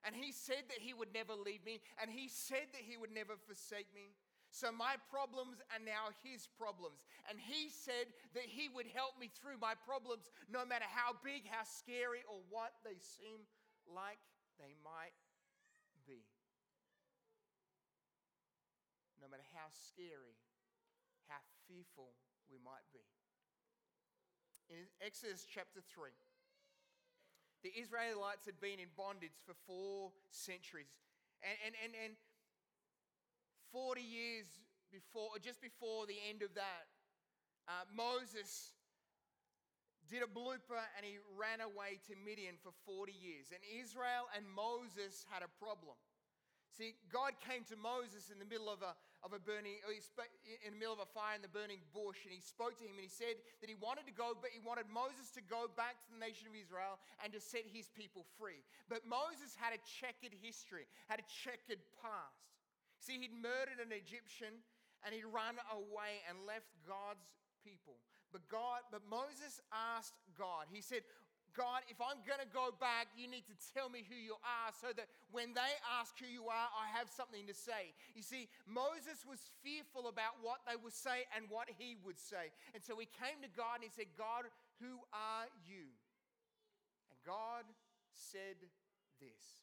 And 0.04 0.12
he 0.12 0.32
said 0.32 0.68
that 0.68 0.84
he 0.84 0.92
would 0.92 1.12
never 1.16 1.32
leave 1.32 1.64
me, 1.64 1.80
and 1.96 2.12
he 2.12 2.28
said 2.28 2.68
that 2.76 2.84
he 2.84 2.96
would 2.96 3.12
never 3.12 3.40
forsake 3.40 3.88
me. 3.96 4.12
So 4.52 4.70
my 4.70 5.00
problems 5.10 5.64
are 5.72 5.82
now 5.82 6.14
his 6.22 6.46
problems. 6.46 7.02
And 7.26 7.40
he 7.40 7.66
said 7.72 8.12
that 8.38 8.46
he 8.46 8.70
would 8.70 8.86
help 8.86 9.18
me 9.18 9.26
through 9.26 9.58
my 9.58 9.74
problems, 9.74 10.30
no 10.46 10.62
matter 10.62 10.86
how 10.86 11.16
big, 11.24 11.48
how 11.48 11.66
scary, 11.66 12.22
or 12.30 12.38
what 12.52 12.76
they 12.84 13.00
seem 13.00 13.48
like 13.88 14.20
they 14.60 14.76
might 14.86 15.16
be. 16.06 16.22
No 19.18 19.26
matter 19.26 19.48
how 19.56 19.72
scary, 19.72 20.38
how 21.26 21.40
fearful 21.66 22.12
we 22.46 22.60
might 22.62 22.86
be. 22.92 23.02
In 24.70 24.86
Exodus 25.00 25.48
chapter 25.48 25.80
3, 25.82 26.12
the 27.64 27.72
Israelites 27.72 28.44
had 28.44 28.60
been 28.60 28.76
in 28.76 28.92
bondage 28.92 29.40
for 29.48 29.56
four 29.64 30.12
centuries. 30.28 31.00
And, 31.40 31.56
and, 31.64 31.74
and, 31.80 31.92
and 31.96 32.12
40 33.72 34.04
years 34.04 34.46
before, 34.92 35.32
or 35.32 35.40
just 35.40 35.64
before 35.64 36.04
the 36.04 36.20
end 36.28 36.44
of 36.44 36.52
that, 36.54 36.84
uh, 37.64 37.88
Moses 37.88 38.76
did 40.12 40.20
a 40.20 40.28
blooper 40.28 40.76
and 40.94 41.02
he 41.02 41.16
ran 41.40 41.64
away 41.64 41.96
to 42.04 42.12
Midian 42.20 42.60
for 42.60 42.76
40 42.84 43.16
years. 43.16 43.48
And 43.48 43.64
Israel 43.64 44.28
and 44.36 44.44
Moses 44.44 45.24
had 45.32 45.40
a 45.40 45.48
problem. 45.56 45.96
See, 46.76 46.92
God 47.08 47.32
came 47.40 47.64
to 47.72 47.76
Moses 47.80 48.28
in 48.28 48.36
the 48.36 48.44
middle 48.44 48.68
of 48.68 48.84
a, 48.84 48.92
of 49.24 49.32
a 49.32 49.40
burning, 49.40 49.80
in 50.62 50.76
the 50.76 50.78
middle 50.78 50.92
of 50.92 51.00
a 51.00 51.08
fire 51.08 51.32
in 51.32 51.40
the 51.40 51.48
burning 51.48 51.80
bush, 51.96 52.28
and 52.28 52.30
he 52.30 52.44
spoke 52.44 52.76
to 52.76 52.84
him 52.84 52.92
and 52.92 53.00
he 53.00 53.08
said 53.08 53.40
that 53.64 53.72
he 53.72 53.74
wanted 53.80 54.04
to 54.04 54.12
go, 54.12 54.36
but 54.36 54.52
he 54.52 54.60
wanted 54.60 54.84
Moses 54.92 55.32
to 55.32 55.40
go 55.40 55.64
back 55.72 55.96
to 56.04 56.08
the 56.12 56.20
nation 56.20 56.44
of 56.44 56.52
Israel 56.52 57.00
and 57.24 57.32
to 57.32 57.40
set 57.40 57.64
his 57.64 57.88
people 57.96 58.28
free. 58.36 58.60
But 58.92 59.08
Moses 59.08 59.56
had 59.56 59.72
a 59.72 59.80
checkered 59.80 60.36
history, 60.44 60.84
had 61.08 61.24
a 61.24 61.26
checkered 61.26 61.80
past. 62.04 62.52
See, 63.00 63.16
he'd 63.16 63.32
murdered 63.32 63.80
an 63.80 63.96
Egyptian 63.96 64.60
and 65.00 65.16
he'd 65.16 65.28
run 65.28 65.56
away 65.72 66.20
and 66.28 66.44
left 66.44 66.68
God's 66.84 67.24
people. 67.64 67.96
But 68.28 68.44
God, 68.52 68.84
but 68.92 69.00
Moses 69.08 69.60
asked 69.72 70.20
God, 70.36 70.68
he 70.68 70.84
said, 70.84 71.00
God, 71.54 71.86
if 71.86 72.02
I'm 72.02 72.18
going 72.26 72.42
to 72.42 72.50
go 72.50 72.74
back, 72.82 73.14
you 73.14 73.30
need 73.30 73.46
to 73.46 73.54
tell 73.70 73.86
me 73.86 74.02
who 74.02 74.18
you 74.18 74.34
are 74.42 74.74
so 74.74 74.90
that 74.98 75.06
when 75.30 75.54
they 75.54 75.72
ask 75.86 76.18
who 76.18 76.26
you 76.26 76.50
are, 76.50 76.68
I 76.74 76.90
have 76.90 77.06
something 77.06 77.46
to 77.46 77.54
say. 77.54 77.94
You 78.18 78.26
see, 78.26 78.50
Moses 78.66 79.22
was 79.22 79.38
fearful 79.62 80.10
about 80.10 80.42
what 80.42 80.66
they 80.66 80.74
would 80.74 80.94
say 80.94 81.30
and 81.30 81.46
what 81.46 81.70
he 81.70 81.94
would 82.02 82.18
say. 82.18 82.50
And 82.74 82.82
so 82.82 82.98
he 82.98 83.06
came 83.06 83.38
to 83.46 83.50
God 83.54 83.78
and 83.78 83.86
he 83.86 83.92
said, 83.94 84.10
God, 84.18 84.50
who 84.82 84.98
are 85.14 85.46
you? 85.62 85.94
And 87.14 87.18
God 87.22 87.62
said 88.18 88.58
this 89.22 89.62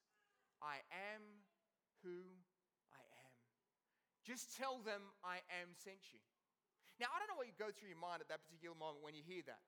I 0.64 0.80
am 1.12 1.22
who 2.08 2.24
I 2.96 3.04
am. 3.04 3.36
just 4.24 4.56
tell 4.56 4.80
them, 4.80 5.12
I 5.28 5.44
am 5.60 5.76
sent 5.76 6.16
you. 6.16 6.24
Now, 7.04 7.12
I 7.12 7.20
don't 7.20 7.34
know 7.34 7.40
what 7.40 7.50
you 7.50 7.58
go 7.58 7.74
through 7.74 7.90
your 7.90 8.00
mind 8.00 8.24
at 8.24 8.30
that 8.30 8.46
particular 8.46 8.78
moment 8.78 9.04
when 9.04 9.18
you 9.18 9.26
hear 9.26 9.42
that. 9.50 9.60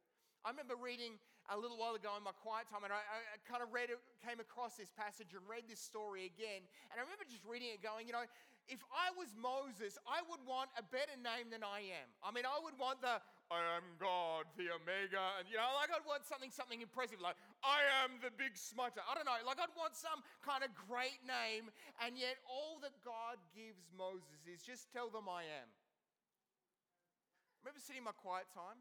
I 0.46 0.52
remember 0.52 0.76
reading 0.78 1.18
a 1.52 1.58
little 1.60 1.76
while 1.76 1.96
ago 1.96 2.16
in 2.16 2.24
my 2.24 2.36
quiet 2.40 2.72
time, 2.72 2.88
and 2.88 2.94
I, 2.96 3.04
I, 3.04 3.36
kind 3.44 3.60
of 3.60 3.76
read 3.76 3.92
it, 3.92 4.00
came 4.24 4.40
across 4.40 4.80
this 4.80 4.92
passage 4.96 5.36
and 5.36 5.44
read 5.44 5.68
this 5.68 5.84
story 5.84 6.24
again. 6.32 6.64
And 6.92 6.96
I 6.96 7.04
remember 7.04 7.28
just 7.28 7.44
reading 7.44 7.76
it, 7.76 7.84
going, 7.84 8.08
you 8.08 8.16
know, 8.16 8.24
if 8.72 8.80
I 8.96 9.12
was 9.20 9.28
Moses, 9.36 10.00
I 10.08 10.24
would 10.32 10.40
want 10.48 10.72
a 10.80 10.84
better 10.88 11.20
name 11.20 11.52
than 11.52 11.68
I 11.68 11.84
am. 11.84 12.08
I 12.24 12.32
mean, 12.32 12.48
I 12.48 12.56
would 12.64 12.80
want 12.80 13.04
the 13.04 13.20
I 13.52 13.60
am 13.78 13.84
God, 14.00 14.48
the 14.56 14.72
Omega, 14.72 15.38
and 15.38 15.46
you 15.46 15.60
know, 15.60 15.68
like 15.78 15.92
I'd 15.92 16.08
want 16.08 16.26
something, 16.26 16.50
something 16.50 16.80
impressive, 16.80 17.20
like 17.20 17.36
I 17.62 17.84
am 18.02 18.18
the 18.24 18.32
big 18.34 18.56
smiter. 18.56 19.04
I 19.04 19.14
don't 19.14 19.28
know, 19.28 19.36
like 19.46 19.60
I'd 19.60 19.76
want 19.76 19.94
some 19.94 20.24
kind 20.42 20.64
of 20.64 20.72
great 20.74 21.22
name, 21.22 21.70
and 22.02 22.16
yet 22.16 22.40
all 22.50 22.82
that 22.82 22.96
God 23.04 23.38
gives 23.54 23.84
Moses 23.94 24.42
is 24.48 24.64
just 24.64 24.90
tell 24.90 25.12
them 25.12 25.28
I 25.30 25.46
am. 25.46 25.70
I 25.70 27.68
remember 27.68 27.84
sitting 27.84 28.02
in 28.02 28.08
my 28.10 28.16
quiet 28.16 28.50
time, 28.56 28.80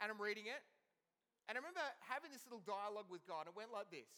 and 0.00 0.08
I'm 0.08 0.22
reading 0.22 0.46
it, 0.46 0.62
and 1.50 1.54
I 1.54 1.58
remember 1.58 1.82
having 2.06 2.30
this 2.30 2.46
little 2.46 2.62
dialogue 2.62 3.10
with 3.10 3.26
God. 3.26 3.50
And 3.50 3.54
it 3.54 3.58
went 3.58 3.74
like 3.74 3.90
this 3.90 4.08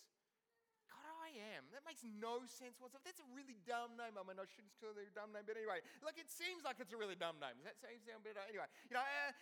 God, 0.89 1.09
I 1.25 1.33
am. 1.57 1.65
That 1.73 1.85
makes 1.89 2.05
no 2.05 2.45
sense 2.45 2.77
whatsoever. 2.77 3.05
That's 3.05 3.23
a 3.25 3.31
really 3.33 3.57
dumb 3.65 3.97
name. 3.97 4.21
I 4.21 4.23
mean, 4.25 4.37
I 4.37 4.45
shouldn't 4.45 4.77
call 4.77 4.93
it 4.97 5.09
a 5.09 5.15
dumb 5.17 5.33
name, 5.33 5.49
but 5.49 5.57
anyway, 5.57 5.81
like 6.05 6.21
it 6.21 6.29
seems 6.29 6.63
like 6.63 6.79
it's 6.79 6.93
a 6.93 7.01
really 7.01 7.17
dumb 7.17 7.41
name. 7.41 7.57
Does 7.61 7.69
that 7.69 7.81
sound 8.05 8.23
better? 8.25 8.45
Anyway, 8.45 8.69
you 8.89 8.95
know, 8.95 9.05
uh, 9.05 9.33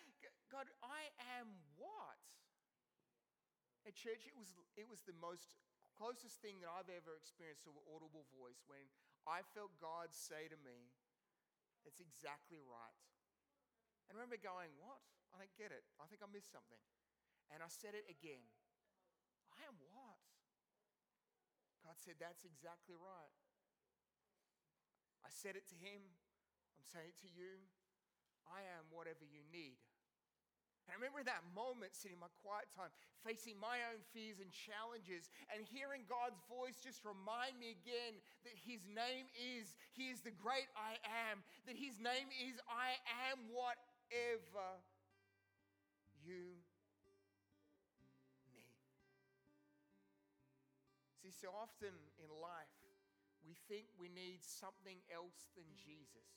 God, 0.51 0.71
I 0.83 1.11
am 1.43 1.51
what? 1.75 2.19
At 3.83 3.99
church, 3.99 4.31
it 4.31 4.37
was, 4.39 4.55
it 4.79 4.87
was 4.87 5.03
the 5.03 5.17
most 5.19 5.59
closest 5.99 6.39
thing 6.39 6.63
that 6.63 6.71
I've 6.71 6.89
ever 6.89 7.19
experienced 7.19 7.67
to 7.67 7.75
an 7.75 7.83
audible 7.91 8.31
voice 8.31 8.63
when 8.71 8.87
I 9.27 9.43
felt 9.55 9.75
God 9.83 10.15
say 10.15 10.47
to 10.47 10.59
me, 10.63 10.95
It's 11.83 11.99
exactly 11.99 12.63
right. 12.63 13.03
And 14.07 14.15
I 14.15 14.23
remember 14.23 14.39
going, 14.39 14.71
What? 14.79 15.03
I 15.35 15.41
don't 15.41 15.57
get 15.57 15.73
it. 15.73 15.83
I 15.97 16.05
think 16.07 16.21
I 16.21 16.29
missed 16.29 16.53
something. 16.53 16.79
And 17.51 17.65
I 17.65 17.71
said 17.73 17.99
it 17.99 18.07
again. 18.07 18.45
I 19.57 19.67
am 19.67 19.77
what? 19.91 20.21
God 21.83 21.99
said, 21.99 22.21
That's 22.23 22.47
exactly 22.47 22.95
right. 22.95 23.35
I 25.27 25.31
said 25.31 25.59
it 25.59 25.67
to 25.71 25.79
him. 25.79 26.03
I'm 26.79 26.87
saying 26.87 27.11
it 27.11 27.19
to 27.27 27.31
you. 27.31 27.63
I 28.47 28.63
am 28.79 28.91
whatever 28.91 29.23
you 29.23 29.43
need. 29.55 29.79
And 30.83 30.91
I 30.91 30.99
remember 30.99 31.23
that 31.23 31.47
moment 31.55 31.95
sitting 31.95 32.19
in 32.19 32.23
my 32.27 32.33
quiet 32.43 32.67
time, 32.75 32.91
facing 33.23 33.55
my 33.55 33.87
own 33.95 34.03
fears 34.11 34.43
and 34.43 34.51
challenges, 34.51 35.31
and 35.55 35.63
hearing 35.63 36.03
God's 36.11 36.43
voice 36.51 36.83
just 36.83 37.07
remind 37.07 37.55
me 37.55 37.79
again 37.79 38.19
that 38.43 38.59
His 38.59 38.83
name 38.91 39.31
is, 39.39 39.79
He 39.95 40.11
is 40.11 40.27
the 40.27 40.35
great 40.35 40.67
I 40.75 40.99
am, 41.31 41.47
that 41.71 41.79
His 41.79 42.03
name 42.03 42.27
is, 42.35 42.59
I 42.67 42.99
am 43.31 43.47
whatever 43.55 44.83
you 46.27 46.59
so 51.33 51.51
often 51.51 51.93
in 52.21 52.29
life, 52.29 52.77
we 53.43 53.59
think 53.67 53.91
we 53.99 54.07
need 54.13 54.45
something 54.45 55.03
else 55.11 55.51
than 55.59 55.67
Jesus. 55.75 56.31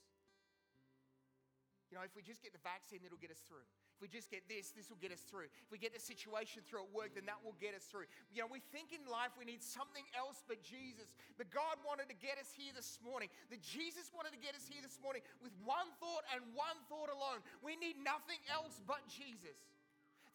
You 1.94 2.02
know, 2.02 2.04
if 2.04 2.18
we 2.18 2.26
just 2.26 2.42
get 2.42 2.50
the 2.50 2.64
vaccine, 2.66 3.06
it'll 3.06 3.22
get 3.22 3.30
us 3.30 3.46
through. 3.46 3.64
If 3.96 4.04
we 4.04 4.12
just 4.12 4.28
get 4.28 4.44
this, 4.52 4.76
this 4.76 4.92
will 4.92 5.00
get 5.00 5.16
us 5.16 5.24
through. 5.24 5.48
If 5.48 5.72
we 5.72 5.80
get 5.80 5.96
the 5.96 6.02
situation 6.04 6.66
through 6.68 6.84
at 6.84 6.92
work, 6.92 7.16
then 7.16 7.24
that 7.32 7.40
will 7.40 7.56
get 7.56 7.72
us 7.72 7.88
through. 7.88 8.12
You 8.34 8.44
know, 8.44 8.52
we 8.52 8.60
think 8.76 8.92
in 8.92 9.00
life 9.08 9.32
we 9.40 9.48
need 9.48 9.64
something 9.64 10.04
else 10.12 10.44
but 10.44 10.60
Jesus. 10.60 11.16
But 11.40 11.48
God 11.56 11.80
wanted 11.88 12.12
to 12.12 12.18
get 12.18 12.36
us 12.36 12.52
here 12.52 12.76
this 12.76 13.00
morning. 13.00 13.32
That 13.48 13.64
Jesus 13.64 14.12
wanted 14.12 14.36
to 14.36 14.42
get 14.42 14.52
us 14.52 14.68
here 14.68 14.84
this 14.84 15.00
morning 15.00 15.24
with 15.40 15.56
one 15.64 15.88
thought 16.04 16.28
and 16.36 16.44
one 16.52 16.76
thought 16.92 17.08
alone. 17.08 17.40
We 17.64 17.80
need 17.80 17.96
nothing 18.04 18.44
else 18.52 18.84
but 18.84 19.06
Jesus. 19.08 19.56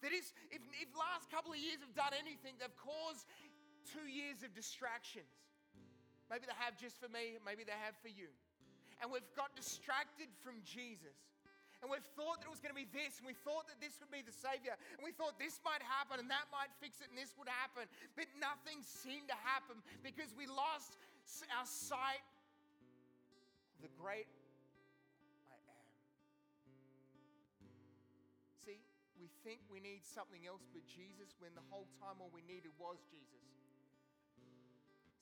That 0.01 0.09
is, 0.09 0.33
if, 0.49 0.65
if 0.81 0.89
last 0.97 1.29
couple 1.29 1.53
of 1.53 1.61
years 1.61 1.77
have 1.85 1.93
done 1.93 2.17
anything, 2.17 2.57
they've 2.57 2.81
caused 2.81 3.29
two 3.85 4.07
years 4.07 4.45
of 4.45 4.53
distractions. 4.53 5.31
Maybe 6.31 6.47
they 6.47 6.55
have 6.63 6.79
just 6.79 6.95
for 7.01 7.11
me, 7.11 7.35
maybe 7.43 7.67
they 7.67 7.75
have 7.83 7.97
for 7.99 8.07
you. 8.07 8.31
And 9.03 9.11
we've 9.11 9.27
got 9.35 9.51
distracted 9.57 10.29
from 10.39 10.61
Jesus. 10.63 11.17
And 11.81 11.89
we've 11.89 12.05
thought 12.13 12.39
that 12.39 12.45
it 12.45 12.53
was 12.53 12.61
going 12.61 12.77
to 12.77 12.77
be 12.77 12.85
this, 12.93 13.17
and 13.17 13.25
we 13.25 13.33
thought 13.33 13.65
that 13.65 13.81
this 13.81 13.97
would 13.97 14.13
be 14.13 14.21
the 14.21 14.31
Savior, 14.31 14.77
and 14.77 15.01
we 15.01 15.09
thought 15.09 15.41
this 15.41 15.57
might 15.65 15.81
happen, 15.81 16.21
and 16.21 16.29
that 16.29 16.45
might 16.53 16.69
fix 16.77 17.01
it, 17.01 17.09
and 17.09 17.17
this 17.17 17.33
would 17.41 17.49
happen. 17.49 17.89
But 18.13 18.29
nothing 18.37 18.85
seemed 18.85 19.33
to 19.33 19.39
happen 19.41 19.81
because 20.05 20.29
we 20.37 20.45
lost 20.45 21.01
our 21.49 21.65
sight 21.65 22.21
of 23.81 23.89
the 23.89 23.91
great 23.97 24.29
I 25.49 25.57
am. 25.57 25.89
See, 28.61 28.77
we 29.17 29.25
think 29.41 29.65
we 29.73 29.81
need 29.81 30.05
something 30.05 30.45
else 30.45 30.69
but 30.69 30.85
Jesus 30.85 31.33
when 31.41 31.57
the 31.57 31.65
whole 31.73 31.89
time 31.97 32.21
all 32.21 32.29
we 32.29 32.45
needed 32.45 32.77
was 32.77 33.01
Jesus. 33.09 33.41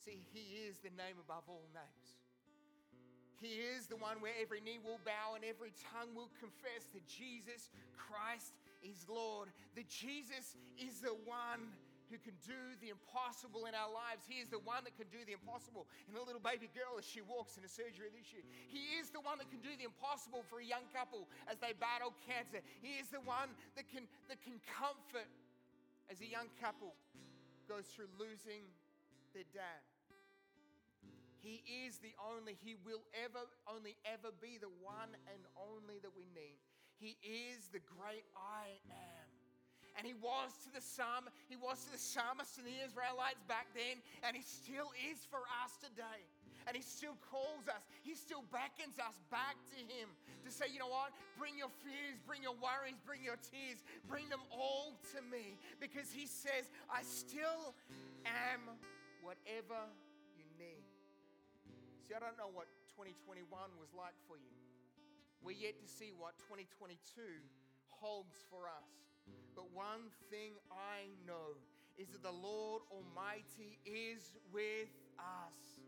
See, 0.04 0.24
He 0.32 0.64
is 0.64 0.80
the 0.80 0.90
name 0.96 1.20
above 1.20 1.44
all 1.48 1.68
names. 1.76 2.08
He 3.40 3.56
is 3.56 3.88
the 3.88 3.96
one 3.96 4.20
where 4.20 4.36
every 4.36 4.60
knee 4.60 4.76
will 4.84 5.00
bow 5.00 5.32
and 5.32 5.40
every 5.44 5.72
tongue 5.92 6.12
will 6.12 6.28
confess 6.36 6.84
that 6.92 7.08
Jesus 7.08 7.72
Christ 7.96 8.60
is 8.84 9.08
Lord, 9.08 9.48
that 9.76 9.88
Jesus 9.88 10.60
is 10.76 11.00
the 11.00 11.16
one 11.24 11.72
who 12.12 12.20
can 12.20 12.36
do 12.44 12.58
the 12.82 12.90
impossible 12.92 13.64
in 13.64 13.72
our 13.72 13.88
lives. 13.88 14.28
He 14.28 14.42
is 14.42 14.50
the 14.52 14.60
one 14.60 14.84
that 14.84 14.92
can 14.98 15.08
do 15.08 15.24
the 15.24 15.32
impossible 15.32 15.88
in 16.10 16.18
a 16.18 16.20
little 16.20 16.42
baby 16.42 16.68
girl 16.76 16.98
as 17.00 17.06
she 17.06 17.24
walks 17.24 17.56
in 17.56 17.64
a 17.64 17.70
surgery 17.70 18.12
this 18.12 18.28
year. 18.28 18.44
He 18.68 18.98
is 19.00 19.08
the 19.08 19.22
one 19.24 19.40
that 19.40 19.48
can 19.48 19.62
do 19.64 19.72
the 19.72 19.88
impossible 19.88 20.44
for 20.44 20.60
a 20.60 20.66
young 20.66 20.84
couple 20.92 21.30
as 21.48 21.56
they 21.62 21.72
battle 21.72 22.12
cancer. 22.26 22.60
He 22.84 23.00
is 23.00 23.08
the 23.08 23.24
one 23.24 23.54
that 23.72 23.88
can, 23.88 24.04
that 24.28 24.42
can 24.42 24.60
comfort 24.68 25.30
as 26.12 26.20
a 26.20 26.28
young 26.28 26.50
couple 26.60 26.92
goes 27.70 27.86
through 27.88 28.10
losing 28.18 28.66
their 29.32 29.46
dad. 29.54 29.89
He 31.40 31.64
is 31.86 31.98
the 31.98 32.12
only, 32.20 32.56
He 32.60 32.76
will 32.84 33.02
ever, 33.16 33.48
only 33.64 33.96
ever 34.04 34.28
be 34.40 34.60
the 34.60 34.72
one 34.80 35.12
and 35.32 35.40
only 35.56 35.98
that 36.04 36.12
we 36.14 36.28
need. 36.36 36.60
He 37.00 37.16
is 37.24 37.72
the 37.72 37.80
great 37.96 38.28
I 38.36 38.76
am. 38.92 39.26
And 39.96 40.06
he 40.06 40.14
was 40.14 40.54
to 40.64 40.70
the 40.70 40.80
psalm, 40.80 41.26
he 41.48 41.56
was 41.56 41.84
to 41.84 41.92
the 41.92 41.98
psalmist 41.98 42.56
and 42.56 42.66
the 42.68 42.78
Israelites 42.84 43.42
back 43.48 43.66
then, 43.74 43.98
and 44.22 44.36
he 44.36 44.44
still 44.44 44.92
is 45.10 45.26
for 45.26 45.42
us 45.64 45.76
today. 45.82 46.24
And 46.68 46.76
he 46.76 46.84
still 46.84 47.16
calls 47.32 47.66
us, 47.66 47.82
he 48.04 48.14
still 48.14 48.44
beckons 48.52 49.00
us 49.00 49.16
back 49.32 49.56
to 49.72 49.78
him 49.80 50.12
to 50.44 50.52
say, 50.52 50.68
you 50.70 50.78
know 50.78 50.92
what? 50.92 51.10
Bring 51.40 51.56
your 51.56 51.72
fears, 51.82 52.20
bring 52.28 52.44
your 52.44 52.54
worries, 52.60 53.00
bring 53.04 53.24
your 53.24 53.40
tears, 53.40 53.80
bring 54.06 54.28
them 54.28 54.44
all 54.52 54.94
to 55.16 55.24
me. 55.32 55.56
Because 55.80 56.12
he 56.12 56.28
says, 56.28 56.68
I 56.92 57.00
still 57.02 57.74
am 58.28 58.76
whatever. 59.24 59.88
See, 62.10 62.18
I 62.18 62.26
don't 62.26 62.34
know 62.34 62.50
what 62.50 62.66
2021 62.98 63.46
was 63.78 63.94
like 63.94 64.18
for 64.26 64.34
you. 64.34 64.50
We're 65.46 65.54
yet 65.54 65.78
to 65.78 65.86
see 65.86 66.10
what 66.10 66.34
2022 66.50 66.98
holds 67.86 68.34
for 68.50 68.66
us. 68.66 68.90
But 69.54 69.70
one 69.70 70.10
thing 70.26 70.58
I 70.74 71.06
know 71.22 71.54
is 71.94 72.10
that 72.10 72.26
the 72.26 72.34
Lord 72.34 72.82
Almighty 72.90 73.78
is 73.86 74.34
with 74.50 74.90
us. 75.22 75.78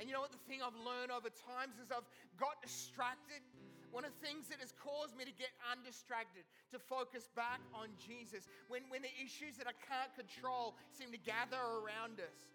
And 0.00 0.08
you 0.08 0.16
know 0.16 0.24
what? 0.24 0.32
The 0.32 0.40
thing 0.48 0.64
I've 0.64 0.80
learned 0.80 1.12
over 1.12 1.28
times 1.28 1.76
is 1.76 1.92
I've 1.92 2.08
got 2.40 2.64
distracted. 2.64 3.44
One 3.92 4.08
of 4.08 4.16
the 4.16 4.22
things 4.24 4.48
that 4.48 4.64
has 4.64 4.72
caused 4.80 5.12
me 5.12 5.28
to 5.28 5.36
get 5.36 5.52
undistracted, 5.68 6.48
to 6.72 6.80
focus 6.80 7.28
back 7.36 7.60
on 7.76 7.92
Jesus, 8.00 8.48
when, 8.72 8.80
when 8.88 9.04
the 9.04 9.12
issues 9.20 9.60
that 9.60 9.68
I 9.68 9.76
can't 9.76 10.08
control 10.16 10.72
seem 10.88 11.12
to 11.12 11.20
gather 11.20 11.60
around 11.60 12.16
us, 12.16 12.48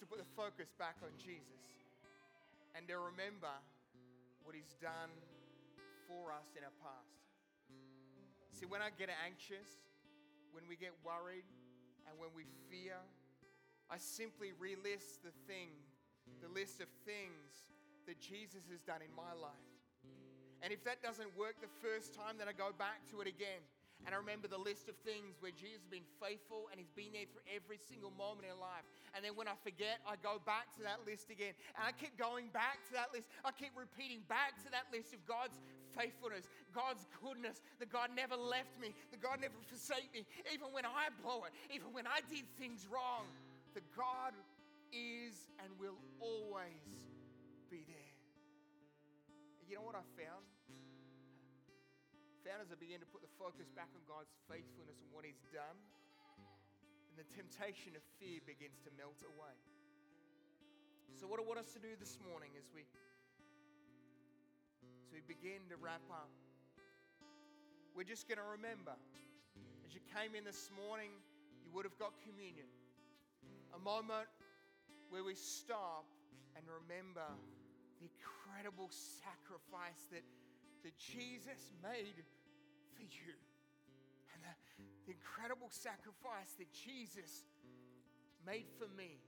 to 0.00 0.06
put 0.06 0.18
the 0.18 0.30
focus 0.38 0.70
back 0.78 0.96
on 1.02 1.10
Jesus 1.18 1.62
and 2.74 2.86
to 2.86 2.98
remember 2.98 3.52
what 4.46 4.54
He's 4.54 4.78
done 4.78 5.10
for 6.06 6.32
us 6.32 6.54
in 6.56 6.62
our 6.62 6.74
past. 6.80 7.26
See, 8.54 8.66
when 8.66 8.82
I 8.82 8.90
get 8.94 9.10
anxious, 9.22 9.68
when 10.54 10.64
we 10.66 10.74
get 10.74 10.94
worried, 11.04 11.46
and 12.08 12.16
when 12.16 12.32
we 12.32 12.48
fear, 12.72 12.96
I 13.92 14.00
simply 14.00 14.56
relist 14.56 15.20
the 15.20 15.34
thing, 15.44 15.68
the 16.40 16.48
list 16.48 16.80
of 16.80 16.88
things 17.04 17.76
that 18.08 18.16
Jesus 18.20 18.64
has 18.72 18.80
done 18.80 19.04
in 19.04 19.12
my 19.12 19.36
life. 19.36 19.68
And 20.64 20.72
if 20.72 20.82
that 20.88 21.04
doesn't 21.04 21.30
work 21.36 21.60
the 21.60 21.70
first 21.84 22.16
time, 22.16 22.40
then 22.40 22.48
I 22.48 22.56
go 22.56 22.72
back 22.74 23.04
to 23.12 23.20
it 23.20 23.28
again. 23.28 23.62
And 24.08 24.16
I 24.16 24.24
remember 24.24 24.48
the 24.48 24.56
list 24.56 24.88
of 24.88 24.96
things 25.04 25.36
where 25.44 25.52
Jesus 25.52 25.84
has 25.84 25.92
been 25.92 26.08
faithful 26.16 26.72
and 26.72 26.80
he's 26.80 26.88
been 26.96 27.12
there 27.12 27.28
through 27.28 27.44
every 27.44 27.76
single 27.76 28.08
moment 28.16 28.48
in 28.48 28.56
life. 28.56 28.88
And 29.12 29.20
then 29.20 29.36
when 29.36 29.44
I 29.44 29.52
forget, 29.60 30.00
I 30.08 30.16
go 30.16 30.40
back 30.48 30.72
to 30.80 30.82
that 30.88 31.04
list 31.04 31.28
again. 31.28 31.52
And 31.76 31.84
I 31.84 31.92
keep 31.92 32.16
going 32.16 32.48
back 32.48 32.80
to 32.88 32.96
that 32.96 33.12
list. 33.12 33.28
I 33.44 33.52
keep 33.52 33.76
repeating 33.76 34.24
back 34.24 34.56
to 34.64 34.72
that 34.72 34.88
list 34.88 35.12
of 35.12 35.20
God's 35.28 35.60
faithfulness, 35.92 36.48
God's 36.72 37.04
goodness, 37.20 37.60
that 37.84 37.92
God 37.92 38.08
never 38.16 38.32
left 38.32 38.72
me, 38.80 38.96
that 39.12 39.20
God 39.20 39.44
never 39.44 39.60
forsake 39.68 40.08
me, 40.16 40.24
even 40.56 40.72
when 40.72 40.88
I 40.88 41.12
blow 41.20 41.44
it, 41.44 41.52
even 41.68 41.92
when 41.92 42.08
I 42.08 42.24
did 42.32 42.48
things 42.56 42.88
wrong 42.88 43.28
that 43.76 43.84
God 43.92 44.32
is 44.88 45.52
and 45.60 45.68
will 45.76 46.00
always 46.16 47.12
be 47.68 47.84
there. 47.84 48.16
And 49.60 49.68
you 49.68 49.76
know 49.76 49.84
what 49.84 50.00
I 50.00 50.06
found? 50.16 50.48
As 52.48 52.72
I 52.72 52.80
begin 52.80 53.04
to 53.04 53.10
put 53.12 53.20
the 53.20 53.28
focus 53.36 53.68
back 53.76 53.92
on 53.92 54.00
God's 54.08 54.32
faithfulness 54.48 55.04
and 55.04 55.12
what 55.12 55.28
He's 55.28 55.44
done, 55.52 55.76
and 57.12 57.20
the 57.20 57.28
temptation 57.36 57.92
of 57.92 58.00
fear 58.16 58.40
begins 58.48 58.80
to 58.88 58.90
melt 58.96 59.20
away. 59.20 59.52
So, 61.12 61.28
what 61.28 61.36
I 61.36 61.44
want 61.44 61.60
us 61.60 61.76
to 61.76 61.80
do 61.84 61.92
this 62.00 62.16
morning 62.24 62.56
is 62.56 62.72
we 62.72 62.88
as 64.80 65.12
we 65.12 65.20
begin 65.28 65.60
to 65.68 65.76
wrap 65.76 66.04
up, 66.08 66.32
we're 67.92 68.08
just 68.08 68.24
going 68.28 68.40
to 68.40 68.48
remember. 68.56 68.96
As 69.84 69.92
you 69.92 70.00
came 70.08 70.32
in 70.32 70.48
this 70.48 70.72
morning, 70.72 71.12
you 71.64 71.70
would 71.76 71.84
have 71.84 72.00
got 72.00 72.16
communion 72.24 72.68
a 73.76 73.80
moment 73.80 74.28
where 75.12 75.24
we 75.24 75.36
stop 75.36 76.08
and 76.56 76.64
remember 76.64 77.28
the 78.00 78.08
incredible 78.08 78.88
sacrifice 78.88 80.08
that, 80.12 80.24
that 80.84 80.96
Jesus 80.96 81.72
made 81.84 82.24
for 82.98 83.06
you. 83.06 83.38
And 84.34 84.42
the, 84.42 84.54
the 85.06 85.12
incredible 85.14 85.70
sacrifice 85.70 86.58
that 86.58 86.66
Jesus 86.74 87.46
made 88.42 88.66
for 88.74 88.90
me. 88.98 89.22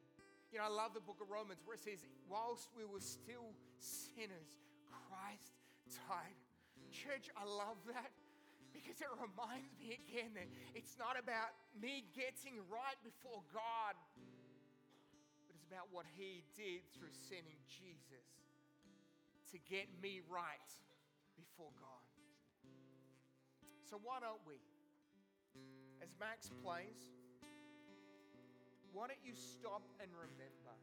You 0.50 0.58
know, 0.58 0.66
I 0.66 0.72
love 0.74 0.98
the 0.98 1.04
book 1.06 1.22
of 1.22 1.30
Romans 1.30 1.62
where 1.62 1.78
it 1.78 1.84
says, 1.86 2.02
whilst 2.26 2.66
we 2.74 2.82
were 2.82 2.98
still 2.98 3.54
sinners, 3.78 4.50
Christ 4.90 5.54
died. 6.10 6.34
Church, 6.90 7.30
I 7.38 7.46
love 7.46 7.78
that 7.86 8.10
because 8.74 8.98
it 8.98 9.10
reminds 9.14 9.70
me 9.78 9.94
again 9.94 10.34
that 10.34 10.50
it's 10.74 10.98
not 10.98 11.14
about 11.14 11.54
me 11.78 12.02
getting 12.10 12.58
right 12.66 12.98
before 13.06 13.46
God, 13.54 13.94
but 15.46 15.54
it's 15.54 15.66
about 15.70 15.86
what 15.94 16.02
He 16.18 16.42
did 16.58 16.82
through 16.98 17.14
sending 17.14 17.58
Jesus 17.70 18.26
to 19.54 19.56
get 19.70 19.86
me 20.02 20.18
right 20.26 20.70
before 21.38 21.70
God. 21.78 21.99
So, 23.90 23.98
why 24.06 24.22
don't 24.22 24.38
we, 24.46 24.54
as 25.98 26.14
Max 26.22 26.46
plays, 26.62 27.10
why 28.94 29.10
don't 29.10 29.18
you 29.26 29.34
stop 29.34 29.82
and 29.98 30.06
remember? 30.14 30.74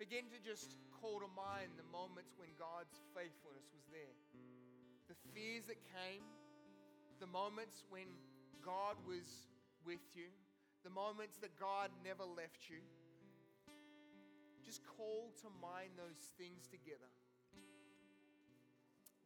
Begin 0.00 0.24
to 0.32 0.40
just 0.40 0.80
call 0.88 1.20
to 1.20 1.28
mind 1.36 1.76
the 1.76 1.84
moments 1.92 2.32
when 2.40 2.48
God's 2.56 2.96
faithfulness 3.12 3.68
was 3.76 3.84
there 3.92 4.16
the 5.04 5.20
fears 5.36 5.68
that 5.68 5.76
came, 5.92 6.24
the 7.20 7.28
moments 7.28 7.84
when 7.92 8.08
God 8.64 8.96
was 9.04 9.52
with 9.84 10.00
you, 10.16 10.32
the 10.80 10.88
moments 10.88 11.36
that 11.44 11.52
God 11.60 11.92
never 12.00 12.24
left 12.24 12.72
you. 12.72 12.80
Just 14.64 14.80
call 14.96 15.28
to 15.44 15.48
mind 15.60 15.92
those 16.00 16.24
things 16.40 16.64
together. 16.72 17.12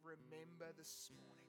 Remember 0.03 0.67
this 0.75 1.07
morning. 1.15 1.48